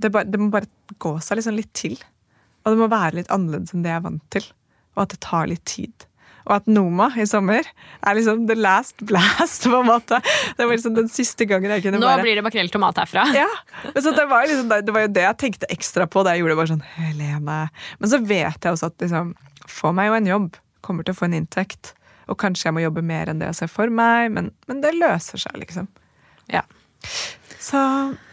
Det, 0.02 0.10
bare, 0.10 0.26
det 0.26 0.38
må 0.40 0.48
bare 0.50 0.66
gå 0.98 1.12
seg 1.22 1.38
liksom 1.38 1.54
litt 1.54 1.70
til. 1.78 1.94
Og 2.64 2.72
det 2.72 2.78
må 2.80 2.90
være 2.90 3.20
litt 3.20 3.30
annerledes 3.30 3.74
enn 3.74 3.84
det 3.84 3.92
jeg 3.92 4.00
er 4.00 4.08
vant 4.08 4.24
til. 4.34 4.48
Og 4.96 5.04
at 5.04 5.14
det 5.14 5.22
tar 5.22 5.46
litt 5.50 5.62
tid 5.68 6.06
og 6.46 6.54
at 6.56 6.66
Noma 6.70 7.08
i 7.18 7.26
sommer 7.28 7.66
er 7.66 8.18
liksom 8.18 8.46
the 8.48 8.56
last 8.58 9.02
blast. 9.06 9.66
på 9.70 9.78
en 9.78 9.86
måte. 9.86 10.18
Det 10.56 10.66
var 10.66 10.74
liksom 10.74 10.96
den 10.96 11.08
siste 11.12 11.46
gangen 11.48 11.70
jeg 11.76 11.84
kunne 11.86 12.00
Nå 12.02 12.06
bare... 12.08 12.20
Nå 12.20 12.26
blir 12.26 12.40
det 12.40 12.44
makrell 12.46 12.70
tomat 12.72 12.98
herfra. 13.02 13.24
Ja, 13.36 13.48
så 13.94 14.14
det 14.14 14.26
var, 14.30 14.46
liksom, 14.50 14.68
det 14.72 14.94
var 14.94 15.06
jo 15.06 15.12
det 15.14 15.24
jeg 15.26 15.38
tenkte 15.44 15.70
ekstra 15.72 16.08
på 16.10 16.24
da 16.26 16.34
jeg 16.34 16.42
gjorde 16.42 16.54
det. 16.54 16.60
bare 16.62 16.72
sånn, 16.74 16.84
Helene. 16.98 17.58
Men 18.02 18.12
så 18.12 18.20
vet 18.22 18.58
jeg 18.66 18.76
også 18.76 18.90
at 18.92 19.06
liksom, 19.06 19.34
få 19.70 19.94
meg 19.96 20.10
jo 20.10 20.18
en 20.18 20.30
jobb. 20.32 20.60
Kommer 20.82 21.06
til 21.06 21.14
å 21.14 21.20
få 21.20 21.28
en 21.30 21.38
inntekt. 21.38 21.94
Og 22.30 22.38
kanskje 22.42 22.68
jeg 22.68 22.76
må 22.76 22.84
jobbe 22.84 23.04
mer 23.06 23.30
enn 23.30 23.42
det 23.42 23.50
jeg 23.52 23.62
ser 23.62 23.72
for 23.72 23.92
meg, 23.92 24.30
men, 24.34 24.50
men 24.70 24.82
det 24.82 24.94
løser 24.98 25.42
seg, 25.42 25.58
liksom. 25.62 25.90
Ja. 26.52 26.62
Så 27.62 27.78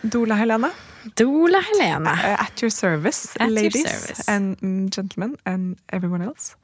Dola 0.01 0.37
Helene. 0.39 0.71
Dola 1.19 1.61
Helene. 1.71 2.13
At 2.37 2.61
your 2.61 2.69
service, 2.73 3.35
At 3.39 3.51
ladies 3.51 3.75
your 3.75 3.87
service. 3.87 4.27
and 4.27 4.91
gentlemen 4.93 5.37
and 5.45 5.77
everyone 5.89 6.21
else. 6.21 6.55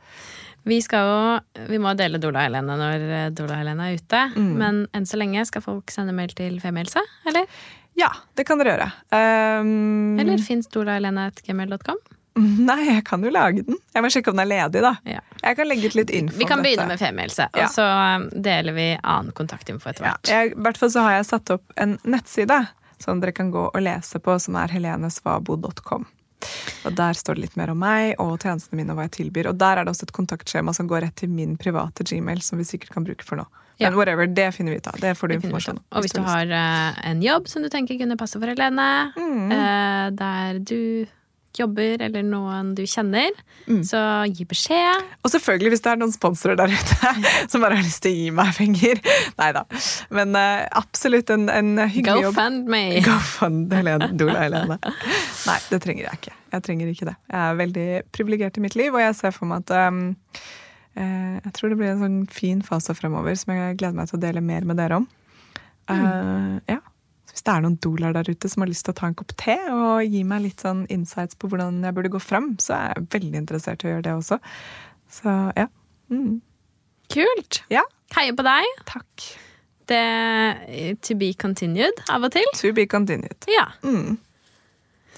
Vi 0.65 0.81
skal 0.81 1.05
jo 1.05 1.65
Vi 1.69 1.79
må 1.81 1.93
dele 1.97 2.17
Dola 2.21 2.47
Helene 2.47 2.75
når 2.79 3.03
eh, 3.05 3.29
Dola 3.37 3.59
Helene 3.61 3.89
er 3.89 3.99
ute. 3.99 4.21
Mm. 4.35 4.51
Men 4.59 4.83
enn 4.97 5.07
så 5.07 5.19
lenge 5.21 5.45
skal 5.45 5.63
folk 5.65 5.93
sende 5.93 6.15
mail 6.17 6.33
til 6.37 6.57
Femihelse, 6.63 7.03
eller? 7.29 7.45
Ja, 7.95 8.09
det 8.35 8.43
kan 8.47 8.59
dere 8.59 8.73
gjøre. 8.73 8.89
Um, 9.61 10.17
eller 10.19 10.41
fins 10.43 10.67
dolahelene.gmail.com? 10.73 12.01
Nei, 12.67 12.81
jeg 12.89 13.05
kan 13.07 13.23
jo 13.23 13.31
lage 13.31 13.63
den. 13.63 13.77
Jeg 13.95 14.03
må 14.03 14.11
sjekke 14.11 14.33
om 14.33 14.39
den 14.39 14.43
er 14.43 14.51
ledig, 14.51 14.81
da. 14.83 14.95
Ja. 15.07 15.21
Jeg 15.39 15.59
kan 15.59 15.69
legge 15.69 15.91
ut 15.91 15.95
litt 15.95 16.11
info 16.17 16.39
Vi 16.41 16.47
kan 16.49 16.63
begynne 16.65 16.89
med 16.89 16.99
Femihelse, 16.99 17.47
ja. 17.53 17.67
og 17.67 17.71
så 17.71 17.85
um, 17.85 18.27
deler 18.33 18.75
vi 18.75 18.89
annen 18.97 19.31
kontaktinfo 19.37 19.91
etter 19.91 20.09
hvert. 20.09 20.31
Ja, 20.31 20.43
I 20.49 20.57
hvert 20.57 20.81
fall 20.81 20.91
så 20.91 21.05
har 21.05 21.19
jeg 21.19 21.29
satt 21.29 21.53
opp 21.55 21.79
en 21.79 21.95
nettside 22.03 22.65
som 22.99 23.21
dere 23.21 23.35
kan 23.35 23.53
gå 23.53 23.69
og 23.69 23.81
lese 23.83 24.19
på, 24.23 24.35
som 24.41 24.57
er 24.59 24.73
helenesvabo.com. 24.75 26.07
Og 26.85 26.95
Der 26.95 27.17
står 27.17 27.37
det 27.37 27.47
litt 27.47 27.59
mer 27.59 27.73
om 27.73 27.79
meg 27.81 28.13
og 28.21 28.37
tjenestene 28.37 28.79
mine 28.81 28.93
og 28.93 28.99
hva 28.99 29.07
jeg 29.07 29.15
tilbyr. 29.19 29.49
Og 29.51 29.59
der 29.59 29.81
er 29.81 29.85
det 29.85 29.93
også 29.95 30.07
et 30.09 30.15
kontaktskjema 30.15 30.73
som 30.77 30.89
går 30.89 31.05
rett 31.07 31.17
til 31.21 31.31
min 31.33 31.55
private 31.57 32.05
gmail, 32.05 32.41
som 32.45 32.61
vi 32.61 32.67
sikkert 32.67 32.93
kan 32.95 33.07
bruke 33.07 33.25
for 33.25 33.41
nå. 33.41 33.47
Men 33.79 33.91
ja. 33.91 33.97
whatever, 33.97 34.27
det 34.27 34.51
finner 34.55 34.71
vi 34.71 34.77
ut 34.79 34.87
av. 34.87 34.99
Det 35.01 35.15
får 35.19 35.27
du 35.27 35.35
informasjon 35.35 35.81
om. 35.81 35.83
Og 35.97 36.05
hvis 36.05 36.15
du 36.15 36.21
har 36.23 36.47
uh, 36.47 37.01
en 37.09 37.23
jobb 37.23 37.49
som 37.51 37.65
du 37.65 37.67
tenker 37.73 37.99
kunne 37.99 38.15
passe 38.19 38.39
for 38.39 38.47
Helene, 38.47 38.87
mm. 39.17 39.51
uh, 39.51 40.05
der 40.15 40.61
du 40.63 40.79
jobber 41.59 42.01
eller 42.05 42.23
noen 42.25 42.73
du 42.77 42.83
kjenner, 42.89 43.33
mm. 43.67 43.81
så 43.87 43.99
gi 44.29 44.45
beskjed. 44.49 45.03
Og 45.23 45.31
selvfølgelig 45.33 45.73
hvis 45.73 45.83
det 45.85 45.91
er 45.91 46.01
noen 46.01 46.13
sponsorer 46.13 46.59
der 46.59 46.73
ute 46.73 47.13
som 47.51 47.65
bare 47.65 47.79
har 47.79 47.85
lyst 47.85 48.03
til 48.05 48.13
å 48.13 48.19
gi 48.19 48.31
meg 48.35 48.51
penger. 48.57 49.01
Nei 49.41 49.49
da. 49.55 49.65
Men 50.15 50.37
uh, 50.37 50.65
absolutt 50.79 51.31
en, 51.33 51.47
en 51.51 51.71
hyggelig 51.83 52.25
Go 52.25 52.29
jobb. 52.29 52.39
Fund 52.39 52.71
me. 52.71 52.83
Go 53.07 53.17
fund 53.29 53.75
Helene. 53.75 54.11
Dola 54.17 54.39
Helene. 54.45 54.79
Nei, 54.81 55.59
det 55.71 55.81
trenger 55.85 56.09
jeg 56.09 56.21
ikke. 56.21 56.35
Jeg 56.55 56.67
trenger 56.69 56.91
ikke 56.91 57.09
det. 57.11 57.17
Jeg 57.31 57.41
er 57.41 57.61
veldig 57.61 57.89
privilegert 58.15 58.59
i 58.59 58.65
mitt 58.65 58.79
liv, 58.79 58.93
og 58.95 59.03
jeg 59.03 59.19
ser 59.19 59.35
for 59.35 59.49
meg 59.49 59.65
at 59.65 59.91
um, 59.91 60.01
uh, 60.95 61.35
Jeg 61.41 61.53
tror 61.57 61.71
det 61.71 61.79
blir 61.81 61.93
en 61.93 62.03
sånn 62.03 62.19
fin 62.31 62.65
fase 62.65 62.95
fremover 62.97 63.37
som 63.39 63.55
jeg 63.55 63.79
gleder 63.79 63.97
meg 63.99 64.11
til 64.11 64.19
å 64.19 64.25
dele 64.27 64.43
mer 64.45 64.67
med 64.67 64.79
dere 64.81 65.03
om. 65.03 65.07
Uh, 65.85 65.95
mm. 65.95 66.59
Ja 66.71 66.81
hvis 67.35 67.43
det 67.43 67.51
er 67.51 67.63
noen 67.65 67.75
dolar 67.83 68.13
der 68.15 68.29
ute 68.31 68.47
som 68.47 68.63
har 68.63 68.69
lyst 68.71 68.85
til 68.87 68.93
å 68.93 68.95
ta 68.95 69.09
en 69.09 69.15
kopp 69.19 69.33
te 69.35 69.57
og 69.67 70.05
gi 70.07 70.21
meg 70.23 70.45
litt 70.45 70.61
sånn 70.63 70.85
insights 70.93 71.35
på 71.35 71.49
hvordan 71.51 71.81
jeg 71.83 71.95
burde 71.97 72.13
gå 72.13 72.21
fram, 72.23 72.53
så 72.63 72.77
er 72.77 72.93
jeg 72.93 73.07
veldig 73.17 73.41
interessert 73.41 73.83
i 73.83 73.89
å 73.89 73.91
gjøre 73.91 74.05
det 74.05 74.13
også. 74.15 74.37
Så 75.17 75.33
ja. 75.59 75.65
Mm. 76.13 76.37
Kult. 77.11 77.59
Ja. 77.73 77.83
Heier 78.15 78.37
på 78.39 78.45
deg. 78.47 78.69
Takk. 78.87 79.27
Det 79.91 80.05
To 81.05 81.17
be 81.19 81.33
continued 81.37 81.99
av 82.07 82.23
og 82.23 82.31
til. 82.33 82.47
To 82.61 82.71
be 82.73 82.87
continued. 82.87 83.49
Ja. 83.51 83.67
Mm. 83.83 84.15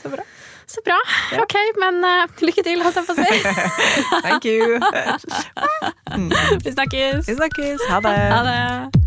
Så 0.01 0.09
bra. 0.09 0.25
Så 0.67 0.81
bra. 0.83 0.97
Ja. 1.31 1.45
Ok, 1.45 1.53
men 1.79 2.01
uh, 2.03 2.25
lykke 2.43 2.65
til, 2.65 2.81
holdt 2.83 2.97
jeg 2.97 3.07
på 3.07 3.13
å 3.13 3.21
si. 3.21 3.37
Thank 4.25 4.49
you. 4.49 4.81
mm. 6.17 6.31
Vi 6.65 6.73
snakkes. 6.73 7.29
Vi 7.29 7.37
snakkes. 7.37 7.85
Ha 7.93 8.01
det. 8.03 8.17
Ha 8.33 8.41
det. 8.49 9.06